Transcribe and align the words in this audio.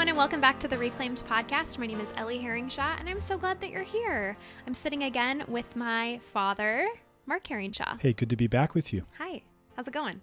everyone, 0.00 0.08
and 0.08 0.16
welcome 0.16 0.40
back 0.40 0.58
to 0.58 0.66
the 0.66 0.78
Reclaimed 0.78 1.22
Podcast. 1.28 1.76
My 1.76 1.84
name 1.84 2.00
is 2.00 2.10
Ellie 2.16 2.38
Herringshaw, 2.38 2.98
and 2.98 3.06
I'm 3.06 3.20
so 3.20 3.36
glad 3.36 3.60
that 3.60 3.68
you're 3.68 3.82
here. 3.82 4.34
I'm 4.66 4.72
sitting 4.72 5.02
again 5.02 5.44
with 5.46 5.76
my 5.76 6.18
father, 6.22 6.88
Mark 7.26 7.44
Herringshaw. 7.44 8.00
Hey, 8.00 8.14
good 8.14 8.30
to 8.30 8.36
be 8.36 8.46
back 8.46 8.74
with 8.74 8.94
you. 8.94 9.04
Hi, 9.18 9.42
how's 9.76 9.88
it 9.88 9.92
going? 9.92 10.22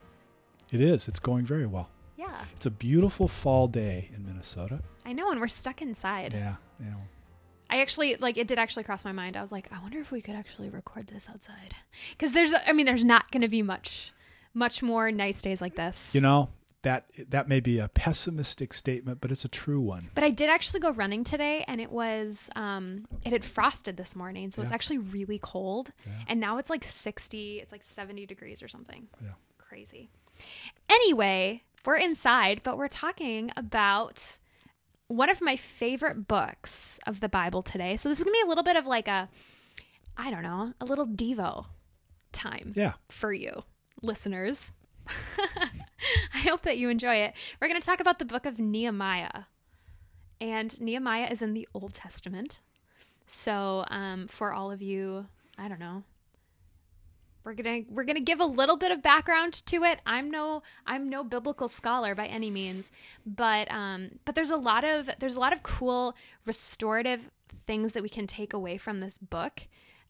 It 0.72 0.82
is. 0.82 1.08
It's 1.08 1.20
going 1.20 1.46
very 1.46 1.68
well. 1.68 1.92
Yeah, 2.16 2.46
It's 2.56 2.66
a 2.66 2.72
beautiful 2.72 3.28
fall 3.28 3.68
day 3.68 4.10
in 4.16 4.26
Minnesota. 4.26 4.80
I 5.06 5.14
know, 5.14 5.30
and 5.30 5.40
we're 5.40 5.48
stuck 5.48 5.84
inside. 5.84 6.34
Yeah. 6.34 6.56
Know, 6.80 6.98
I 7.70 7.82
actually 7.82 8.16
like 8.16 8.38
it 8.38 8.48
did 8.48 8.58
actually 8.58 8.84
cross 8.84 9.06
my 9.06 9.12
mind. 9.12 9.38
I 9.38 9.42
was 9.42 9.52
like, 9.52 9.72
I 9.72 9.80
wonder 9.84 10.00
if 10.00 10.10
we 10.10 10.24
could 10.24 10.34
actually 10.34 10.70
record 10.70 11.06
this 11.06 11.30
outside 11.30 11.76
because 12.14 12.32
there's, 12.32 12.52
I 12.66 12.72
mean, 12.74 12.88
there's 12.88 13.06
not 13.06 13.30
going 13.30 13.44
to 13.44 13.48
be 13.48 13.62
much, 13.62 14.12
much 14.56 14.82
more 14.82 15.12
nice 15.12 15.40
days 15.44 15.62
like 15.62 15.76
this. 15.76 16.16
you 16.16 16.22
know 16.22 16.50
that 16.88 17.06
that 17.30 17.48
may 17.48 17.60
be 17.60 17.80
a 17.80 17.88
pessimistic 17.90 18.74
statement, 18.74 19.20
but 19.22 19.32
it's 19.32 19.46
a 19.46 19.50
true 19.50 19.82
one. 19.82 20.10
But 20.16 20.24
I 20.24 20.30
did 20.32 20.50
actually 20.50 20.80
go 20.80 20.92
running 20.92 21.24
today, 21.24 21.64
and 21.68 21.80
it 21.82 21.92
was 21.92 22.50
um, 22.56 23.06
it 23.26 23.32
had 23.32 23.44
frosted 23.44 23.98
this 23.98 24.16
morning, 24.16 24.50
so 24.52 24.60
it 24.60 24.64
was 24.64 24.70
Yeah. 24.72 24.76
actually 24.76 24.98
really 25.00 25.40
cold. 25.40 25.92
Yeah. 26.06 26.12
And 26.28 26.40
now 26.40 26.58
it's 26.58 26.70
like 26.70 26.84
sixty, 26.84 27.60
it's 27.60 27.72
like 27.72 27.84
seventy 27.84 28.26
degrees 28.26 28.64
or 28.64 28.68
something. 28.68 29.08
Yeah. 29.22 29.32
Crazy. 29.58 30.10
Anyway, 30.90 31.64
we're 31.86 31.98
inside, 31.98 32.62
but 32.64 32.78
we're 32.78 32.88
talking 32.88 33.52
about 33.58 34.38
one 35.08 35.30
of 35.30 35.42
my 35.42 35.56
favorite 35.56 36.28
books 36.28 37.00
of 37.08 37.20
the 37.20 37.30
Bible 37.30 37.62
today. 37.62 37.96
So 37.98 38.10
this 38.10 38.18
is 38.20 38.24
gonna 38.24 38.34
be 38.34 38.42
a 38.46 38.48
little 38.48 38.64
bit 38.64 38.76
of 38.76 38.86
like 38.86 39.08
a, 39.08 39.30
I 40.18 40.32
don't 40.32 40.44
know, 40.44 40.74
a 40.82 40.86
little 40.86 41.08
Devo 41.08 41.66
time 42.32 42.74
Yeah. 42.76 42.94
for 43.10 43.34
you 43.34 43.64
listeners. 44.02 44.72
I 46.34 46.40
hope 46.40 46.64
that 46.64 46.78
you 46.78 46.90
enjoy 46.90 47.16
it. 47.16 47.34
We're 47.62 47.68
going 47.68 47.80
to 47.80 47.86
talk 47.86 48.00
about 48.00 48.20
the 48.20 48.26
book 48.26 48.46
of 48.46 48.60
Nehemiah. 48.60 49.44
And 50.40 50.80
Nehemiah 50.80 51.30
is 51.32 51.42
in 51.42 51.54
the 51.54 51.68
Old 51.74 51.94
Testament. 51.94 52.62
So, 53.26 53.86
um, 53.90 54.28
for 54.28 54.54
all 54.54 54.72
of 54.72 54.82
you, 54.82 55.28
I 55.58 55.68
don't 55.68 55.80
know. 55.80 56.04
We're 57.44 57.54
going 57.54 57.86
to 57.86 57.94
we're 57.94 58.04
going 58.04 58.18
to 58.18 58.22
give 58.22 58.42
a 58.42 58.46
little 58.46 58.76
bit 58.76 58.92
of 58.92 59.02
background 59.02 59.54
to 59.68 59.84
it. 59.84 60.02
I'm 60.06 60.30
no 60.30 60.64
I'm 60.86 61.08
no 61.08 61.24
biblical 61.24 61.70
scholar 61.70 62.14
by 62.14 62.26
any 62.26 62.52
means, 62.52 62.92
but 63.26 63.72
um 63.72 64.20
but 64.26 64.36
there's 64.36 64.52
a 64.52 64.58
lot 64.58 64.84
of 64.84 65.10
there's 65.20 65.38
a 65.38 65.40
lot 65.40 65.54
of 65.54 65.64
cool 65.64 66.14
restorative 66.46 67.30
things 67.66 67.94
that 67.94 68.04
we 68.04 68.10
can 68.10 68.28
take 68.28 68.52
away 68.52 68.78
from 68.78 69.00
this 69.00 69.18
book 69.18 69.62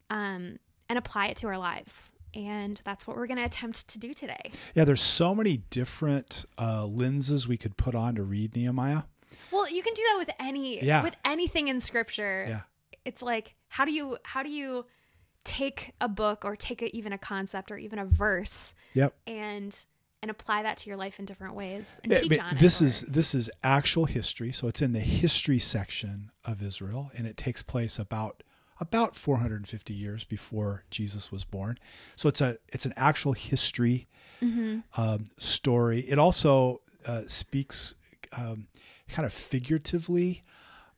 um 0.09 0.57
and 0.89 0.97
apply 0.97 1.27
it 1.27 1.37
to 1.37 1.47
our 1.47 1.59
lives. 1.59 2.11
And 2.33 2.81
that's 2.85 3.07
what 3.07 3.15
we're 3.17 3.27
going 3.27 3.37
to 3.37 3.45
attempt 3.45 3.87
to 3.89 3.99
do 3.99 4.13
today. 4.13 4.51
Yeah. 4.75 4.83
There's 4.85 5.01
so 5.01 5.33
many 5.33 5.57
different 5.69 6.45
uh, 6.57 6.85
lenses 6.85 7.47
we 7.47 7.57
could 7.57 7.77
put 7.77 7.95
on 7.95 8.15
to 8.15 8.23
read 8.23 8.55
Nehemiah. 8.55 9.03
Well, 9.51 9.69
you 9.69 9.81
can 9.81 9.93
do 9.93 10.01
that 10.11 10.15
with 10.19 10.31
any 10.39 10.83
Yeah. 10.83 11.03
with 11.03 11.15
anything 11.25 11.67
in 11.67 11.79
scripture. 11.79 12.45
Yeah. 12.49 12.61
It's 13.05 13.21
like 13.21 13.55
how 13.69 13.85
do 13.85 13.91
you 13.91 14.17
how 14.23 14.43
do 14.43 14.49
you 14.49 14.85
take 15.43 15.93
a 16.01 16.09
book 16.09 16.43
or 16.43 16.55
take 16.55 16.81
a, 16.81 16.95
even 16.95 17.13
a 17.13 17.17
concept 17.17 17.71
or 17.71 17.77
even 17.77 17.99
a 17.99 18.05
verse 18.05 18.73
Yep. 18.93 19.15
and 19.25 19.85
and 20.21 20.31
apply 20.31 20.63
that 20.63 20.77
to 20.77 20.89
your 20.89 20.97
life 20.97 21.19
in 21.19 21.25
different 21.25 21.53
ways 21.55 22.01
and 22.03 22.13
teach 22.15 22.39
on 22.39 22.57
this 22.57 22.81
it. 22.81 22.83
or- 22.83 22.87
is 22.87 23.01
this 23.01 23.35
is 23.35 23.49
actual 23.63 24.05
history, 24.05 24.51
so 24.51 24.67
it's 24.67 24.81
in 24.81 24.91
the 24.93 24.99
history 24.99 25.59
section 25.59 26.31
of 26.43 26.61
Israel, 26.63 27.11
and 27.15 27.25
it 27.27 27.37
takes 27.37 27.61
place 27.61 27.99
about 27.99 28.43
about 28.79 29.15
450 29.15 29.93
years 29.93 30.23
before 30.23 30.83
Jesus 30.91 31.31
was 31.31 31.43
born. 31.43 31.77
So 32.15 32.29
it's 32.29 32.41
a 32.41 32.57
it's 32.73 32.85
an 32.85 32.93
actual 32.97 33.33
history 33.33 34.07
Mm-hmm. 34.39 35.01
um, 35.01 35.23
story. 35.39 36.01
It 36.01 36.19
also 36.19 36.81
uh, 37.07 37.23
speaks 37.25 37.95
um, 38.37 38.67
kind 39.09 39.25
of 39.25 39.33
figuratively 39.33 40.43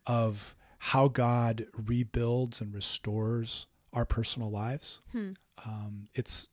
of 0.05 0.55
how 0.77 1.07
God 1.07 1.67
rebuilds 1.73 2.59
and 2.59 2.73
restores 2.73 3.67
our 3.93 4.03
personal 4.03 4.51
lives. 4.51 4.99
Hmm. 5.13 5.31
Um, 5.65 6.07
it's 6.13 6.49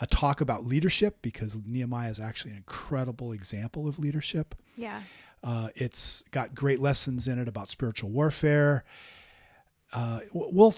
a 0.00 0.06
talk 0.06 0.42
about 0.42 0.66
leadership 0.66 1.16
because 1.22 1.56
Nehemiah 1.64 2.10
is 2.10 2.20
actually 2.20 2.50
an 2.50 2.56
incredible 2.58 3.32
example 3.32 3.88
of 3.88 3.98
leadership. 3.98 4.54
yeah. 4.76 5.00
Uh, 5.42 5.68
it's 5.74 6.22
got 6.30 6.54
great 6.54 6.78
lessons 6.78 7.26
in 7.26 7.38
it 7.38 7.48
about 7.48 7.68
spiritual 7.70 8.10
warfare. 8.10 8.84
Uh, 9.92 10.20
we'll 10.32 10.74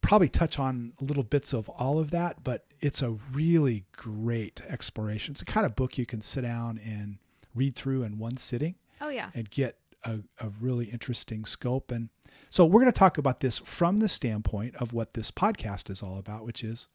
probably 0.00 0.28
touch 0.28 0.58
on 0.58 0.92
little 1.00 1.22
bits 1.22 1.52
of 1.52 1.68
all 1.68 1.98
of 1.98 2.10
that, 2.10 2.42
but 2.44 2.64
it's 2.80 3.02
a 3.02 3.10
really 3.32 3.84
great 3.96 4.60
exploration. 4.68 5.32
It's 5.32 5.40
the 5.40 5.46
kind 5.46 5.64
of 5.66 5.76
book 5.76 5.98
you 5.98 6.06
can 6.06 6.20
sit 6.22 6.42
down 6.42 6.80
and 6.84 7.18
read 7.54 7.74
through 7.76 8.02
in 8.02 8.18
one 8.18 8.36
sitting 8.36 8.74
Oh 9.00 9.08
yeah. 9.08 9.30
and 9.34 9.48
get 9.50 9.76
a, 10.04 10.18
a 10.40 10.48
really 10.60 10.86
interesting 10.86 11.44
scope. 11.44 11.90
And 11.92 12.08
so 12.50 12.64
we're 12.66 12.80
going 12.80 12.92
to 12.92 12.98
talk 12.98 13.18
about 13.18 13.40
this 13.40 13.58
from 13.58 13.98
the 13.98 14.08
standpoint 14.08 14.74
of 14.76 14.92
what 14.92 15.14
this 15.14 15.30
podcast 15.30 15.90
is 15.90 16.02
all 16.02 16.18
about, 16.18 16.44
which 16.44 16.64
is 16.64 16.88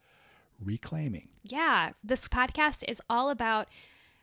reclaiming. 0.63 1.29
Yeah, 1.43 1.91
this 2.03 2.27
podcast 2.27 2.83
is 2.87 3.01
all 3.09 3.29
about 3.29 3.67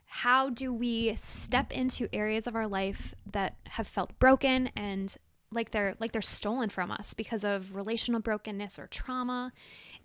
how 0.07 0.49
do 0.49 0.71
we 0.71 1.15
step 1.15 1.71
into 1.71 2.07
areas 2.13 2.45
of 2.45 2.55
our 2.55 2.67
life 2.67 3.15
that 3.31 3.55
have 3.69 3.87
felt 3.87 4.17
broken 4.19 4.69
and 4.75 5.15
like 5.51 5.71
they're 5.71 5.95
like 5.99 6.11
they're 6.11 6.21
stolen 6.21 6.69
from 6.69 6.91
us 6.91 7.13
because 7.13 7.43
of 7.43 7.75
relational 7.75 8.19
brokenness 8.21 8.79
or 8.79 8.87
trauma 8.87 9.51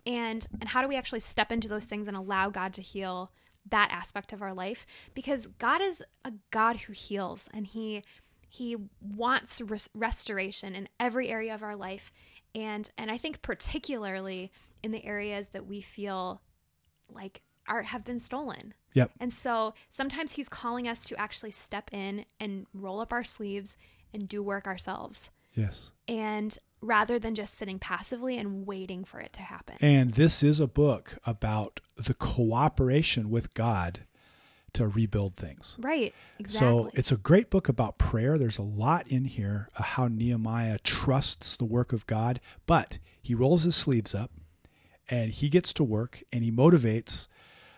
and 0.07 0.47
and 0.61 0.69
how 0.69 0.83
do 0.83 0.89
we 0.89 0.97
actually 0.97 1.21
step 1.21 1.51
into 1.51 1.69
those 1.69 1.85
things 1.85 2.09
and 2.09 2.17
allow 2.17 2.51
God 2.51 2.73
to 2.75 2.83
heal 2.83 3.33
that 3.69 3.91
aspect 3.91 4.33
of 4.33 4.43
our 4.43 4.55
life 4.55 4.87
because 5.15 5.47
God 5.47 5.81
is 5.81 6.03
a 6.25 6.33
God 6.51 6.77
who 6.77 6.93
heals 6.93 7.49
and 7.53 7.67
he 7.67 8.03
he 8.49 8.77
wants 9.01 9.61
res- 9.61 9.91
restoration 9.95 10.75
in 10.75 10.89
every 10.99 11.29
area 11.29 11.55
of 11.55 11.63
our 11.63 11.77
life 11.77 12.13
and 12.55 12.91
and 12.97 13.11
I 13.11 13.19
think 13.19 13.43
particularly 13.43 14.51
in 14.83 14.93
the 14.93 15.05
areas 15.05 15.51
that 15.51 15.67
we 15.67 15.81
feel 15.81 16.41
like 17.11 17.43
art 17.69 17.87
have 17.87 18.05
been 18.05 18.19
stolen. 18.19 18.75
Yep. 18.95 19.13
And 19.21 19.33
so 19.33 19.75
sometimes 19.89 20.33
he's 20.33 20.49
calling 20.49 20.89
us 20.89 21.05
to 21.05 21.17
actually 21.21 21.53
step 21.53 21.91
in 21.93 22.25
and 22.41 22.67
roll 22.75 23.01
up 23.01 23.13
our 23.13 23.23
sleeves 23.23 23.77
and 24.13 24.29
do 24.29 24.43
work 24.43 24.67
ourselves. 24.67 25.31
Yes. 25.55 25.91
And 26.09 26.57
rather 26.81 27.19
than 27.19 27.35
just 27.35 27.55
sitting 27.55 27.79
passively 27.79 28.39
and 28.39 28.67
waiting 28.67 29.05
for 29.05 29.21
it 29.21 29.33
to 29.35 29.43
happen. 29.43 29.77
And 29.81 30.13
this 30.13 30.43
is 30.43 30.61
a 30.61 30.67
book 30.67 31.19
about 31.27 31.81
the 31.97 32.15
cooperation 32.15 33.31
with 33.31 33.53
God 33.55 34.01
to 34.73 34.87
rebuild 34.87 35.35
things. 35.35 35.77
right. 35.81 36.15
Exactly. 36.39 36.69
So 36.69 36.91
it's 36.95 37.11
a 37.11 37.17
great 37.17 37.51
book 37.51 37.69
about 37.69 37.99
prayer. 37.99 38.39
There's 38.39 38.59
a 38.59 38.63
lot 38.63 39.09
in 39.09 39.25
here 39.25 39.69
of 39.77 39.85
how 39.85 40.07
Nehemiah 40.07 40.79
trusts 40.79 41.57
the 41.57 41.65
work 41.65 41.93
of 41.93 42.07
God, 42.07 42.41
but 42.67 42.99
he 43.21 43.35
rolls 43.35 43.65
his 43.65 43.75
sleeves 43.75 44.15
up 44.15 44.31
and 45.09 45.33
he 45.33 45.49
gets 45.49 45.73
to 45.75 45.85
work 45.85 46.23
and 46.33 46.45
he 46.45 46.53
motivates 46.53 47.27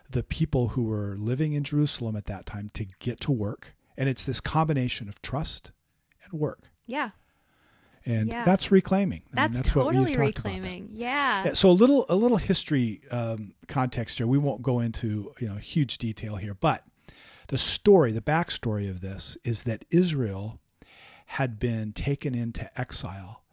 the 0.09 0.23
people 0.23 0.69
who 0.69 0.85
were 0.85 1.17
living 1.19 1.55
in 1.55 1.65
Jerusalem 1.65 2.15
at 2.15 2.27
that 2.27 2.45
time 2.45 2.71
to 2.75 2.85
get 2.99 3.21
to 3.21 3.33
work. 3.33 3.75
And 3.97 4.09
it's 4.09 4.27
this 4.27 4.41
combination 4.41 5.09
of 5.09 5.23
trust 5.23 5.73
and 6.31 6.41
work. 6.41 6.71
yeah. 6.87 7.11
And 8.05 8.29
Yeah. 8.29 8.45
that's 8.45 8.73
reclaiming. 8.73 9.23
I 9.37 9.43
mean, 9.47 9.53
That's, 9.53 9.69
totally 9.69 10.17
that. 10.17 10.21
reclaiming. 10.21 10.89
Yeah. 10.93 11.45
Yeah, 11.45 11.53
so 11.53 11.71
a 11.71 11.73
little 11.73 12.05
a 12.09 12.17
little 12.17 12.37
history 12.37 13.01
um, 13.13 13.55
context 13.69 14.19
here. 14.19 14.27
We 14.27 14.39
won't 14.39 14.61
go 14.61 14.81
into 14.81 15.33
you 15.39 15.49
know 15.49 15.55
huge 15.55 15.99
detail 15.99 16.35
here, 16.35 16.53
but 16.55 16.85
the 17.47 17.59
story, 17.59 18.11
the 18.11 18.21
backstory 18.21 18.91
of 18.91 19.03
this 19.03 19.37
is 19.45 19.63
that 19.65 19.85
Israel 19.91 20.59
had 21.27 21.61
been 21.61 21.93
taken 21.93 22.35
into 22.35 22.69
exile. 22.81 23.45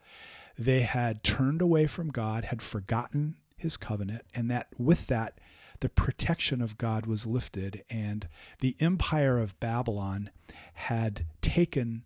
They 0.57 0.81
had 0.81 1.23
turned 1.23 1.61
away 1.61 1.85
from 1.85 2.09
God, 2.09 2.45
had 2.45 2.61
forgotten 2.63 3.35
His 3.55 3.77
covenant, 3.77 4.23
and 4.33 4.49
that 4.49 4.69
with 4.79 5.05
that, 5.07 5.39
the 5.79 5.89
protection 5.89 6.59
of 6.59 6.77
God 6.79 7.05
was 7.05 7.27
lifted, 7.27 7.83
and 7.87 8.27
the 8.61 8.75
empire 8.79 9.37
of 9.37 9.59
Babylon 9.59 10.31
had 10.73 11.27
taken 11.41 12.03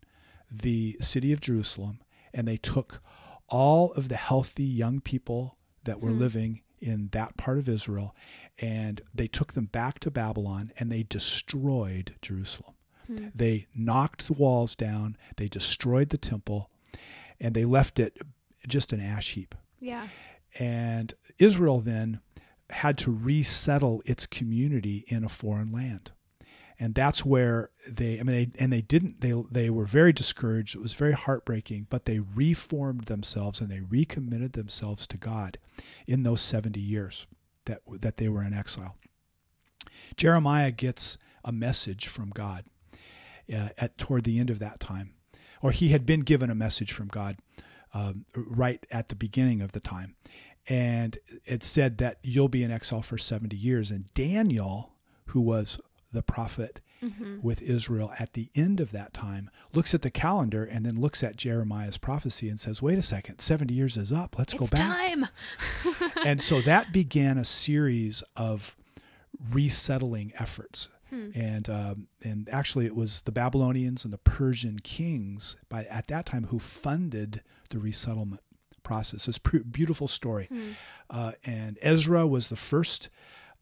the 0.54 0.98
city 1.02 1.32
of 1.34 1.42
Jerusalem, 1.42 2.00
and 2.34 2.48
they 2.48 2.58
took 2.58 3.02
all 3.50 3.92
of 3.94 4.10
the 4.10 4.16
healthy 4.16 4.64
young 4.64 5.00
people 5.02 5.58
that 5.84 6.00
were 6.02 6.12
Hmm. 6.12 6.20
living 6.20 6.62
in 6.80 7.10
that 7.12 7.38
part 7.38 7.58
of 7.58 7.68
Israel, 7.70 8.16
and 8.60 9.02
they 9.14 9.28
took 9.28 9.54
them 9.54 9.66
back 9.66 10.00
to 10.00 10.12
Babylon 10.12 10.72
and 10.78 10.92
they 10.92 11.04
destroyed 11.04 12.16
Jerusalem. 12.22 12.74
Hmm. 13.08 13.28
They 13.34 13.68
knocked 13.76 14.28
the 14.28 14.34
walls 14.34 14.76
down, 14.76 15.18
they 15.38 15.48
destroyed 15.48 16.10
the 16.10 16.18
temple, 16.18 16.70
and 17.40 17.54
they 17.54 17.66
left 17.66 18.00
it 18.00 18.18
just 18.68 18.94
an 18.94 19.00
ash 19.02 19.34
heap. 19.34 19.56
yeah. 19.80 20.08
And 20.60 21.14
Israel 21.40 21.80
then 21.80 22.20
had 22.70 22.98
to 23.00 23.12
resettle 23.12 24.04
its 24.06 24.26
community 24.28 25.04
in 25.08 25.24
a 25.24 25.30
foreign 25.30 25.72
land. 25.72 26.12
And 26.84 26.94
that's 26.94 27.24
where 27.24 27.70
they, 27.88 28.20
I 28.20 28.24
mean, 28.24 28.52
they, 28.54 28.62
and 28.62 28.74
they 28.74 28.82
didn't, 28.82 29.22
they, 29.22 29.34
they 29.50 29.70
were 29.70 29.86
very 29.86 30.12
discouraged. 30.12 30.76
It 30.76 30.82
was 30.82 30.94
very 30.94 31.14
heartbreaking, 31.14 31.88
but 31.90 32.04
they 32.04 32.20
reformed 32.20 33.06
themselves 33.06 33.62
and 33.62 33.70
they 33.70 33.80
recommitted 33.80 34.52
themselves 34.52 35.08
to 35.08 35.18
God 35.18 35.58
in 36.08 36.24
those 36.24 36.42
70 36.42 36.82
years 36.82 37.26
that, 37.66 37.80
that 38.02 38.18
they 38.18 38.28
were 38.28 38.44
in 38.44 38.54
exile. 38.54 38.98
Jeremiah 40.18 40.72
gets 40.72 41.18
a 41.46 41.54
message 41.54 42.08
from 42.08 42.32
God 42.32 42.66
uh, 43.54 43.70
at 43.78 43.98
toward 43.98 44.26
the 44.26 44.38
end 44.38 44.50
of 44.50 44.60
that 44.60 44.82
time 44.82 45.14
or 45.62 45.72
he 45.72 45.88
had 45.88 46.06
been 46.06 46.20
given 46.20 46.50
a 46.50 46.56
message 46.56 46.92
from 46.92 47.08
God 47.08 47.38
um, 47.94 48.26
right 48.36 48.86
at 48.92 49.08
the 49.08 49.16
beginning 49.16 49.62
of 49.62 49.72
the 49.72 49.80
time. 49.80 50.16
And 50.68 51.18
it 51.46 51.64
said 51.64 51.98
that 52.00 52.20
you'll 52.22 52.50
be 52.50 52.64
in 52.64 52.72
exile 52.72 53.02
for 53.02 53.18
70 53.18 53.56
years. 53.56 53.90
And 53.90 54.14
Daniel, 54.14 54.92
who 55.28 55.40
was 55.40 55.80
the 56.14 56.24
prophet 56.24 56.80
Mm-hmm. 57.04 57.42
with 57.42 57.62
Israel 57.62 58.14
at 58.18 58.32
the 58.32 58.48
end 58.56 58.80
of 58.80 58.94
that 58.94 59.14
time, 59.14 59.50
looks 59.74 59.94
at 59.94 60.04
the 60.04 60.10
calendar 60.10 60.64
and 60.64 60.86
then 60.86 61.02
looks 61.02 61.22
at 61.22 61.36
Jeremiah's 61.36 61.98
prophecy 61.98 62.48
and 62.48 62.58
says, 62.58 62.82
wait 62.82 62.98
a 62.98 63.02
second, 63.02 63.40
70 63.40 63.74
years 63.74 63.98
is 63.98 64.14
up. 64.14 64.38
Let's 64.38 64.54
go 64.54 64.68
back. 64.68 64.80
time. 64.80 65.28
and 66.26 66.42
so 66.42 66.62
that 66.62 66.94
began 66.94 67.38
a 67.38 67.44
series 67.44 68.24
of 68.38 68.78
resettling 69.52 70.32
efforts. 70.40 70.88
Hmm. 71.10 71.30
And 71.36 71.70
um, 71.70 72.08
and 72.24 72.48
actually, 72.50 72.86
it 72.86 72.96
was 72.96 73.22
the 73.22 73.32
Babylonians 73.34 74.06
and 74.06 74.14
the 74.14 74.18
Persian 74.20 74.80
kings 74.80 75.58
by 75.68 75.84
at 75.86 76.08
that 76.08 76.26
time 76.26 76.46
who 76.46 76.60
funded 76.60 77.42
the 77.70 77.80
resettlement 77.80 78.42
process. 78.84 79.28
It's 79.28 79.38
a 79.38 79.42
pr- 79.42 79.58
beautiful 79.58 80.08
story. 80.08 80.46
Hmm. 80.46 80.70
Uh, 81.10 81.32
and 81.46 81.78
Ezra 81.82 82.26
was 82.26 82.48
the 82.48 82.56
first 82.56 83.10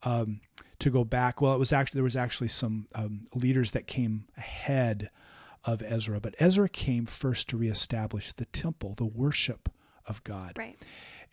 um, 0.04 0.42
to 0.80 0.90
go 0.90 1.04
back. 1.04 1.42
Well, 1.42 1.54
it 1.54 1.60
was 1.60 1.72
actually 1.74 1.98
there 2.00 2.04
was 2.04 2.16
actually 2.16 2.48
some 2.50 2.88
um, 2.96 3.26
leaders 3.36 3.72
that 3.72 3.88
came 3.88 4.26
ahead 4.38 5.10
of 5.64 5.82
Ezra, 5.84 6.20
but 6.20 6.34
Ezra 6.40 6.68
came 6.68 7.06
first 7.06 7.48
to 7.50 7.58
reestablish 7.58 8.34
the 8.34 8.46
temple, 8.46 8.96
the 8.96 9.06
worship 9.06 9.70
of 10.08 10.24
God 10.24 10.54
Right. 10.58 10.76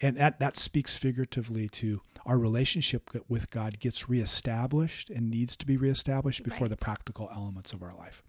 and 0.02 0.16
that 0.18 0.38
that 0.40 0.58
speaks 0.58 0.96
figuratively 0.96 1.68
to 1.70 2.02
our 2.26 2.38
relationship 2.38 3.10
with 3.28 3.48
God 3.48 3.80
gets 3.80 4.10
reestablished 4.10 5.08
and 5.08 5.30
needs 5.30 5.56
to 5.56 5.64
be 5.66 5.78
reestablished 5.78 6.42
before 6.42 6.68
the 6.68 6.76
practical 6.76 7.30
elements 7.34 7.72
of 7.72 7.82
our 7.82 7.94
life. 7.94 8.22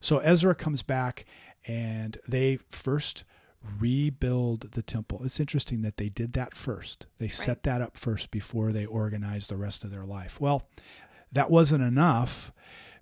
So 0.00 0.18
Ezra 0.18 0.54
comes 0.54 0.82
back 0.82 1.26
and 1.66 2.16
they 2.26 2.58
first 2.70 3.24
rebuild 3.78 4.72
the 4.72 4.82
temple. 4.82 5.20
It's 5.24 5.40
interesting 5.40 5.82
that 5.82 5.96
they 5.96 6.08
did 6.08 6.32
that 6.34 6.54
first. 6.54 7.06
They 7.18 7.28
set 7.28 7.62
that 7.64 7.80
up 7.80 7.96
first 7.96 8.30
before 8.30 8.72
they 8.72 8.86
organized 8.86 9.50
the 9.50 9.56
rest 9.56 9.84
of 9.84 9.90
their 9.90 10.04
life. 10.04 10.40
Well, 10.40 10.68
that 11.32 11.50
wasn't 11.50 11.84
enough 11.84 12.52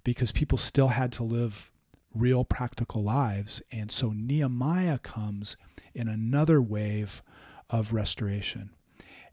because 0.05 0.33
people 0.33 0.59
still 0.59 0.89
had 0.89 1.13
to 1.13 1.23
live 1.23 1.71
real 2.15 2.45
practical 2.45 3.03
lives. 3.03 3.63
And 3.71 3.93
so 3.93 4.13
Nehemiah 4.13 4.99
comes 4.99 5.57
in 5.95 6.09
another 6.09 6.61
wave 6.61 7.23
of 7.69 7.93
restoration. 7.93 8.71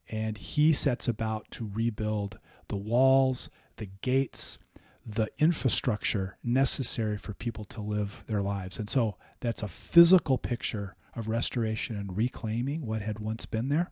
And 0.10 0.38
he 0.38 0.74
sets 0.74 1.08
about 1.08 1.50
to 1.52 1.70
rebuild 1.74 2.40
the 2.68 2.76
walls, 2.76 3.50
the 3.78 3.90
gates, 4.02 4.58
the 5.06 5.30
infrastructure 5.38 6.38
necessary 6.44 7.18
for 7.18 7.34
people 7.34 7.64
to 7.66 7.82
live 7.82 8.24
their 8.28 8.42
lives. 8.42 8.80
And 8.80 8.90
so 8.90 9.16
that's 9.40 9.64
a 9.64 9.68
physical 9.68 10.38
picture 10.38 10.96
of 11.16 11.28
restoration 11.28 11.96
and 11.96 12.18
reclaiming 12.18 12.86
what 12.86 13.02
had 13.02 13.20
once 13.20 13.46
been 13.46 13.70
there. 13.70 13.92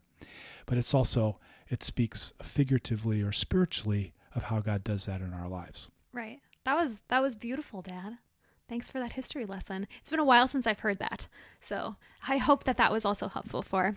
But 0.66 0.78
it's 0.78 0.94
also, 0.94 1.38
it 1.68 1.82
speaks 1.82 2.32
figuratively 2.42 3.22
or 3.22 3.32
spiritually 3.32 4.14
of 4.34 4.44
how 4.44 4.60
God 4.60 4.84
does 4.84 5.06
that 5.06 5.20
in 5.20 5.32
our 5.32 5.48
lives. 5.48 5.90
Right. 6.12 6.40
That 6.64 6.76
was 6.76 7.00
that 7.08 7.20
was 7.20 7.34
beautiful, 7.34 7.82
Dad. 7.82 8.18
Thanks 8.68 8.88
for 8.88 8.98
that 9.00 9.12
history 9.12 9.44
lesson. 9.44 9.86
It's 10.00 10.10
been 10.10 10.20
a 10.20 10.24
while 10.24 10.46
since 10.46 10.66
I've 10.66 10.80
heard 10.80 10.98
that, 10.98 11.28
so 11.60 11.96
I 12.28 12.36
hope 12.36 12.64
that 12.64 12.76
that 12.76 12.92
was 12.92 13.04
also 13.04 13.28
helpful 13.28 13.62
for 13.62 13.96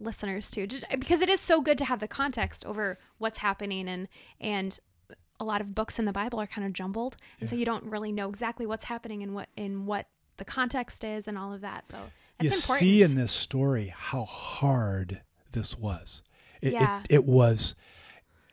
listeners 0.00 0.50
too, 0.50 0.66
just 0.66 0.84
because 0.90 1.20
it 1.20 1.28
is 1.28 1.40
so 1.40 1.60
good 1.60 1.76
to 1.78 1.84
have 1.84 2.00
the 2.00 2.08
context 2.08 2.64
over 2.64 2.98
what's 3.18 3.38
happening 3.38 3.88
and 3.88 4.08
and 4.40 4.78
a 5.40 5.44
lot 5.44 5.60
of 5.60 5.74
books 5.74 5.98
in 5.98 6.04
the 6.04 6.12
Bible 6.12 6.40
are 6.40 6.46
kind 6.46 6.66
of 6.66 6.72
jumbled, 6.72 7.16
and 7.40 7.48
so 7.48 7.56
you 7.56 7.64
don't 7.64 7.84
really 7.84 8.12
know 8.12 8.28
exactly 8.28 8.66
what's 8.66 8.84
happening 8.84 9.22
and 9.22 9.34
what 9.34 9.48
in 9.56 9.84
what 9.86 10.06
the 10.36 10.44
context 10.44 11.02
is 11.02 11.26
and 11.26 11.36
all 11.36 11.52
of 11.52 11.60
that. 11.62 11.88
So 11.88 11.98
you 12.40 12.48
important. 12.48 12.78
see 12.78 13.02
in 13.02 13.16
this 13.16 13.32
story 13.32 13.94
how 13.96 14.24
hard 14.24 15.20
this 15.52 15.78
was. 15.78 16.22
It, 16.60 16.72
Yeah. 16.74 17.00
it, 17.00 17.06
it 17.16 17.24
was 17.24 17.74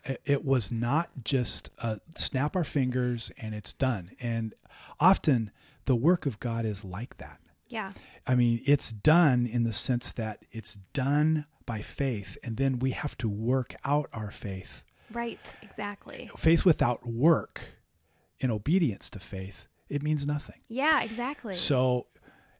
it- 0.04 0.20
it 0.24 0.44
was 0.44 0.72
not 0.72 1.10
just 1.24 1.70
uh, 1.78 1.96
snap 2.16 2.56
our 2.56 2.64
fingers 2.64 3.30
and 3.38 3.54
it's 3.54 3.72
done. 3.72 4.10
And 4.20 4.52
often 4.98 5.52
the 5.84 5.94
work 5.94 6.26
of 6.26 6.40
God 6.40 6.64
is 6.64 6.84
like 6.84 7.16
that. 7.18 7.38
yeah, 7.68 7.92
I 8.26 8.34
mean, 8.34 8.60
it's 8.66 8.90
done 8.92 9.46
in 9.46 9.62
the 9.62 9.72
sense 9.72 10.10
that 10.12 10.44
it's 10.50 10.74
done 10.92 11.46
by 11.64 11.80
faith, 11.82 12.36
and 12.44 12.56
then 12.56 12.78
we 12.80 12.90
have 12.90 13.16
to 13.18 13.28
work 13.28 13.74
out 13.84 14.08
our 14.12 14.30
faith. 14.32 14.82
right, 15.12 15.54
exactly. 15.62 16.30
Faith 16.36 16.64
without 16.64 17.06
work, 17.06 17.60
in 18.40 18.50
obedience 18.50 19.08
to 19.10 19.18
faith, 19.20 19.66
it 19.88 20.02
means 20.02 20.26
nothing. 20.26 20.60
Yeah, 20.68 21.02
exactly. 21.02 21.54
So 21.54 22.06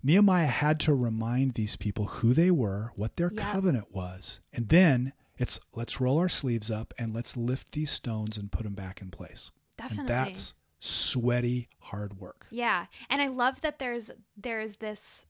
Nehemiah 0.03 0.47
had 0.47 0.81
to 0.81 0.95
remind 0.95 1.55
these 1.55 1.77
people 1.77 2.07
who 2.07 2.35
they 2.35 2.51
were, 2.51 2.93
what 2.97 3.17
their 3.17 3.31
Yep. 3.33 3.53
covenant 3.53 3.93
was, 3.95 4.41
and 4.53 4.69
then 4.69 5.13
it's 5.39 5.61
let's 5.75 6.01
roll 6.01 6.19
our 6.19 6.29
sleeves 6.29 6.71
up 6.71 6.93
and 6.99 7.15
let's 7.15 7.37
lift 7.37 7.73
these 7.73 7.91
stones 7.91 8.37
and 8.37 8.53
put 8.53 8.65
them 8.65 8.75
back 8.75 9.01
in 9.01 9.11
place. 9.11 9.51
Definitely. 9.77 10.01
And 10.01 10.09
that's 10.09 10.55
sweaty 10.81 11.69
hard 11.79 12.19
work. 12.19 12.47
Yeah, 12.51 12.87
and 13.09 13.23
I 13.23 13.29
love 13.29 13.61
that 13.63 13.79
there's 13.79 14.11
there's 14.37 14.77
this 14.77 15.27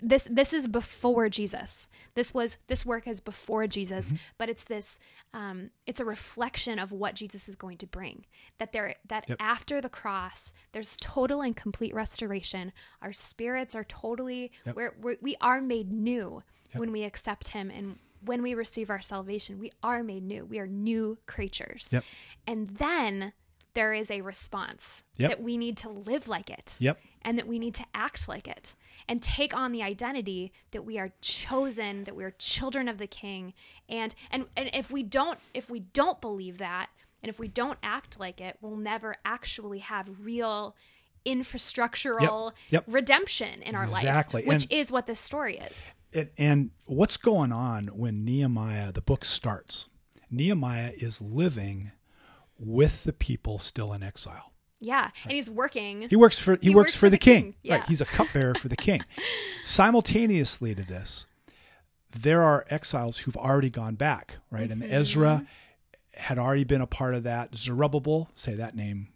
this 0.00 0.26
this 0.30 0.52
is 0.52 0.68
before 0.68 1.28
Jesus. 1.28 1.88
This 2.14 2.32
was 2.32 2.58
this 2.68 2.86
work 2.86 3.06
is 3.08 3.20
before 3.20 3.66
Jesus, 3.66 4.08
Mm-hmm. 4.08 4.16
but 4.38 4.48
it's 4.48 4.64
this 4.64 5.00
um 5.34 5.70
it's 5.86 6.00
a 6.00 6.04
reflection 6.04 6.78
of 6.78 6.92
what 6.92 7.14
Jesus 7.14 7.48
is 7.48 7.56
going 7.56 7.76
to 7.78 7.86
bring. 7.86 8.24
That 8.58 8.72
there 8.72 8.94
that 9.08 9.28
Yep. 9.28 9.38
after 9.40 9.80
the 9.80 9.88
cross, 9.88 10.54
there's 10.72 10.96
total 11.00 11.40
and 11.40 11.56
complete 11.56 11.94
restoration. 11.94 12.72
Our 13.02 13.12
spirits 13.12 13.74
are 13.74 13.84
totally 13.84 14.52
Yep. 14.66 14.76
we're, 14.76 14.94
we're 15.00 15.16
we 15.20 15.36
are 15.40 15.60
made 15.60 15.92
new 15.92 16.42
when 16.74 16.92
we 16.92 17.02
accept 17.04 17.48
him 17.48 17.70
and 17.70 17.98
when 18.24 18.42
we 18.42 18.54
receive 18.54 18.90
our 18.90 19.00
salvation, 19.00 19.58
we 19.60 19.70
are 19.82 20.02
made 20.02 20.24
new. 20.24 20.44
We 20.44 20.58
are 20.58 20.66
new 20.66 21.18
creatures. 21.26 21.88
Yep. 21.92 22.04
And 22.48 22.68
then 22.70 23.32
there 23.74 23.94
is 23.94 24.10
a 24.10 24.22
response 24.22 25.04
Yep. 25.18 25.30
that 25.30 25.42
we 25.42 25.56
need 25.56 25.76
to 25.78 25.88
live 25.88 26.26
like 26.28 26.50
it 26.50 26.76
Yep. 26.80 26.98
And 27.28 27.36
that 27.38 27.46
we 27.46 27.58
need 27.58 27.74
to 27.74 27.84
act 27.94 28.26
like 28.26 28.48
it 28.48 28.74
and 29.06 29.20
take 29.20 29.54
on 29.54 29.70
the 29.70 29.82
identity 29.82 30.50
that 30.70 30.82
we 30.82 30.98
are 30.98 31.12
chosen 31.20 32.04
that 32.04 32.16
we 32.16 32.24
are 32.24 32.30
children 32.38 32.88
of 32.88 32.96
the 32.96 33.06
king 33.06 33.52
and 33.86 34.14
and 34.30 34.46
and 34.56 34.70
if 34.72 34.90
we 34.90 35.02
don't 35.02 35.38
if 35.52 35.68
we 35.68 35.80
don't 35.80 36.22
believe 36.22 36.56
that 36.56 36.88
and 37.22 37.28
if 37.28 37.38
we 37.38 37.46
don't 37.46 37.78
act 37.82 38.18
like 38.18 38.40
it 38.40 38.56
we'll 38.62 38.76
never 38.78 39.14
actually 39.26 39.80
have 39.80 40.08
real 40.22 40.74
infrastructural 41.26 42.52
Yep. 42.70 42.84
redemption 42.86 43.60
in 43.60 43.74
our 43.74 43.84
Exactly. 43.84 44.40
life 44.42 44.48
which 44.48 44.62
And- 44.64 44.72
is 44.72 44.90
what 44.90 45.06
this 45.06 45.20
story 45.20 45.58
is 45.58 45.90
And, 46.14 46.30
and 46.38 46.70
what's 46.86 47.18
going 47.18 47.52
on 47.52 47.88
when 47.88 48.24
Nehemiah, 48.24 48.92
the 48.92 49.02
book 49.02 49.26
starts? 49.26 49.90
Nehemiah 50.30 50.92
is 50.96 51.20
living 51.20 51.92
with 52.58 53.04
the 53.04 53.12
people 53.12 53.58
still 53.58 53.92
in 53.92 54.02
exile. 54.02 54.52
Yeah 54.80 55.10
and 55.24 55.32
he's 55.32 55.50
working 55.50 56.08
He 56.08 56.16
works 56.16 56.38
for 56.38 56.56
he, 56.60 56.74
works, 56.74 56.94
for, 56.94 57.10
the, 57.10 57.18
king. 57.18 57.54
Yeah. 57.62 57.76
Right. 57.76 57.84
He's 57.86 58.00
a 58.00 58.06
cupbearer 58.06 58.54
for 58.54 58.68
the 58.68 58.76
king. 58.88 59.02
Simultaneously 59.64 60.74
to 60.74 60.82
this, 60.82 61.26
there 62.10 62.42
are 62.42 62.64
exiles 62.70 63.18
who've 63.18 63.36
already 63.36 63.70
gone 63.70 63.94
back, 63.94 64.36
right? 64.50 64.70
And 64.70 64.82
Ezra 64.82 65.46
had 66.14 66.38
already 66.38 66.64
been 66.64 66.80
a 66.80 66.86
part 66.86 67.14
of 67.14 67.22
that. 67.24 67.56
Zerubbabel, 67.56 68.30
say 68.34 68.54
that 68.54 68.74
name 68.74 69.08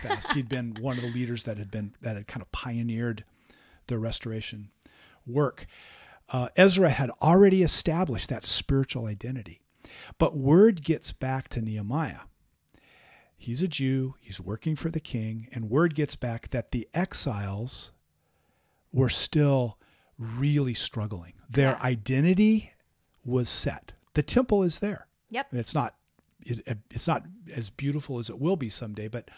fast. 0.00 0.32
He'd 0.32 0.48
been 0.48 0.76
one 0.80 0.96
of 0.96 1.02
the 1.02 1.10
leaders 1.10 1.42
that 1.44 1.58
had 1.58 1.70
been 1.70 1.94
that 2.02 2.16
had 2.16 2.26
kind 2.26 2.42
of 2.42 2.50
pioneered 2.52 3.24
the 3.86 3.98
restoration 3.98 4.70
work. 5.26 5.66
Uh, 6.28 6.48
Ezra 6.56 6.90
had 6.90 7.10
already 7.22 7.62
established 7.62 8.28
that 8.28 8.44
spiritual 8.44 9.06
identity. 9.06 9.60
But 10.18 10.36
word 10.36 10.82
gets 10.82 11.12
back 11.12 11.48
to 11.50 11.62
Nehemiah. 11.62 12.20
He's 13.36 13.62
a 13.62 13.68
Jew, 13.68 14.14
he's 14.20 14.40
working 14.40 14.76
for 14.76 14.90
the 14.90 15.00
king, 15.00 15.48
and 15.52 15.68
word 15.70 15.94
gets 15.94 16.16
back 16.16 16.48
that 16.50 16.70
the 16.72 16.88
exiles 16.94 17.92
were 18.92 19.10
still 19.10 19.78
really 20.18 20.74
struggling. 20.74 21.34
Their 21.48 21.72
Yeah. 21.72 21.82
identity 21.82 22.72
was 23.24 23.48
set. 23.48 23.92
The 24.14 24.22
temple 24.22 24.62
is 24.62 24.78
there. 24.78 25.06
yep 25.28 25.48
It's 25.52 25.74
not 25.74 25.94
it, 26.44 26.78
it's 26.92 27.08
not 27.08 27.24
as 27.52 27.70
beautiful 27.70 28.18
as 28.20 28.30
it 28.30 28.38
will 28.38 28.54
be 28.56 28.68
someday, 28.68 29.08
but 29.08 29.28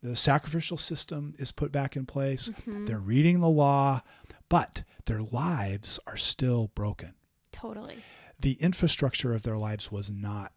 the 0.00 0.14
sacrificial 0.14 0.76
system 0.76 1.34
is 1.38 1.50
put 1.50 1.72
back 1.72 1.96
in 1.96 2.06
place. 2.06 2.48
Mm-hmm. 2.50 2.84
They're 2.84 3.00
reading 3.00 3.40
the 3.40 3.48
law, 3.48 4.02
but 4.48 4.84
their 5.06 5.22
lives 5.22 5.98
are 6.06 6.16
still 6.16 6.68
broken. 6.76 7.14
totally 7.50 7.96
The 8.38 8.52
infrastructure 8.54 9.34
of 9.34 9.42
their 9.42 9.58
lives 9.58 9.90
was 9.90 10.08
not 10.10 10.52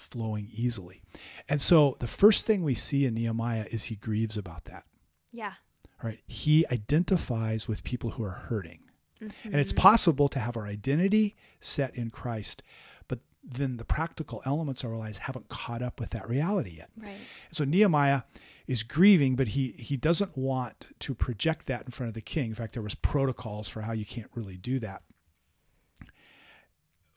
flowing 0.00 0.48
easily. 0.50 1.02
And 1.48 1.60
so 1.60 1.96
the 2.00 2.06
first 2.06 2.46
thing 2.46 2.62
we 2.62 2.74
see 2.74 3.04
in 3.06 3.14
Nehemiah 3.14 3.66
is 3.70 3.84
he 3.84 3.96
grieves 3.96 4.36
about 4.36 4.64
that. 4.66 4.84
yeah 5.30 5.54
Right? 6.02 6.20
He 6.26 6.64
identifies 6.72 7.68
with 7.68 7.84
people 7.84 8.10
who 8.12 8.24
are 8.24 8.40
hurting. 8.48 8.80
And 9.20 9.32
Mm-hmm. 9.44 9.58
it's 9.58 9.74
possible 9.74 10.28
to 10.28 10.38
have 10.38 10.56
our 10.56 10.64
identity 10.64 11.36
set 11.60 11.94
in 11.94 12.08
Christ, 12.08 12.62
but 13.06 13.18
then 13.44 13.76
the 13.76 13.84
practical 13.84 14.40
elements 14.46 14.82
of 14.82 14.90
our 14.90 14.96
lives 14.96 15.18
haven't 15.18 15.50
caught 15.50 15.82
up 15.82 16.00
with 16.00 16.08
that 16.10 16.26
reality 16.26 16.76
yet. 16.78 16.88
Right. 16.96 17.18
So 17.52 17.64
Nehemiah 17.64 18.22
is 18.66 18.82
grieving, 18.82 19.36
but 19.36 19.48
he 19.48 19.72
he 19.72 19.98
doesn't 19.98 20.38
want 20.38 20.86
to 21.00 21.14
project 21.14 21.66
that 21.66 21.82
in 21.84 21.90
front 21.90 22.08
of 22.08 22.14
the 22.14 22.22
king. 22.22 22.48
In 22.48 22.54
fact, 22.54 22.72
there 22.72 22.82
was 22.82 22.94
protocols 22.94 23.68
for 23.68 23.82
how 23.82 23.92
you 23.92 24.06
can't 24.06 24.30
really 24.34 24.56
do 24.56 24.78
that. 24.78 25.02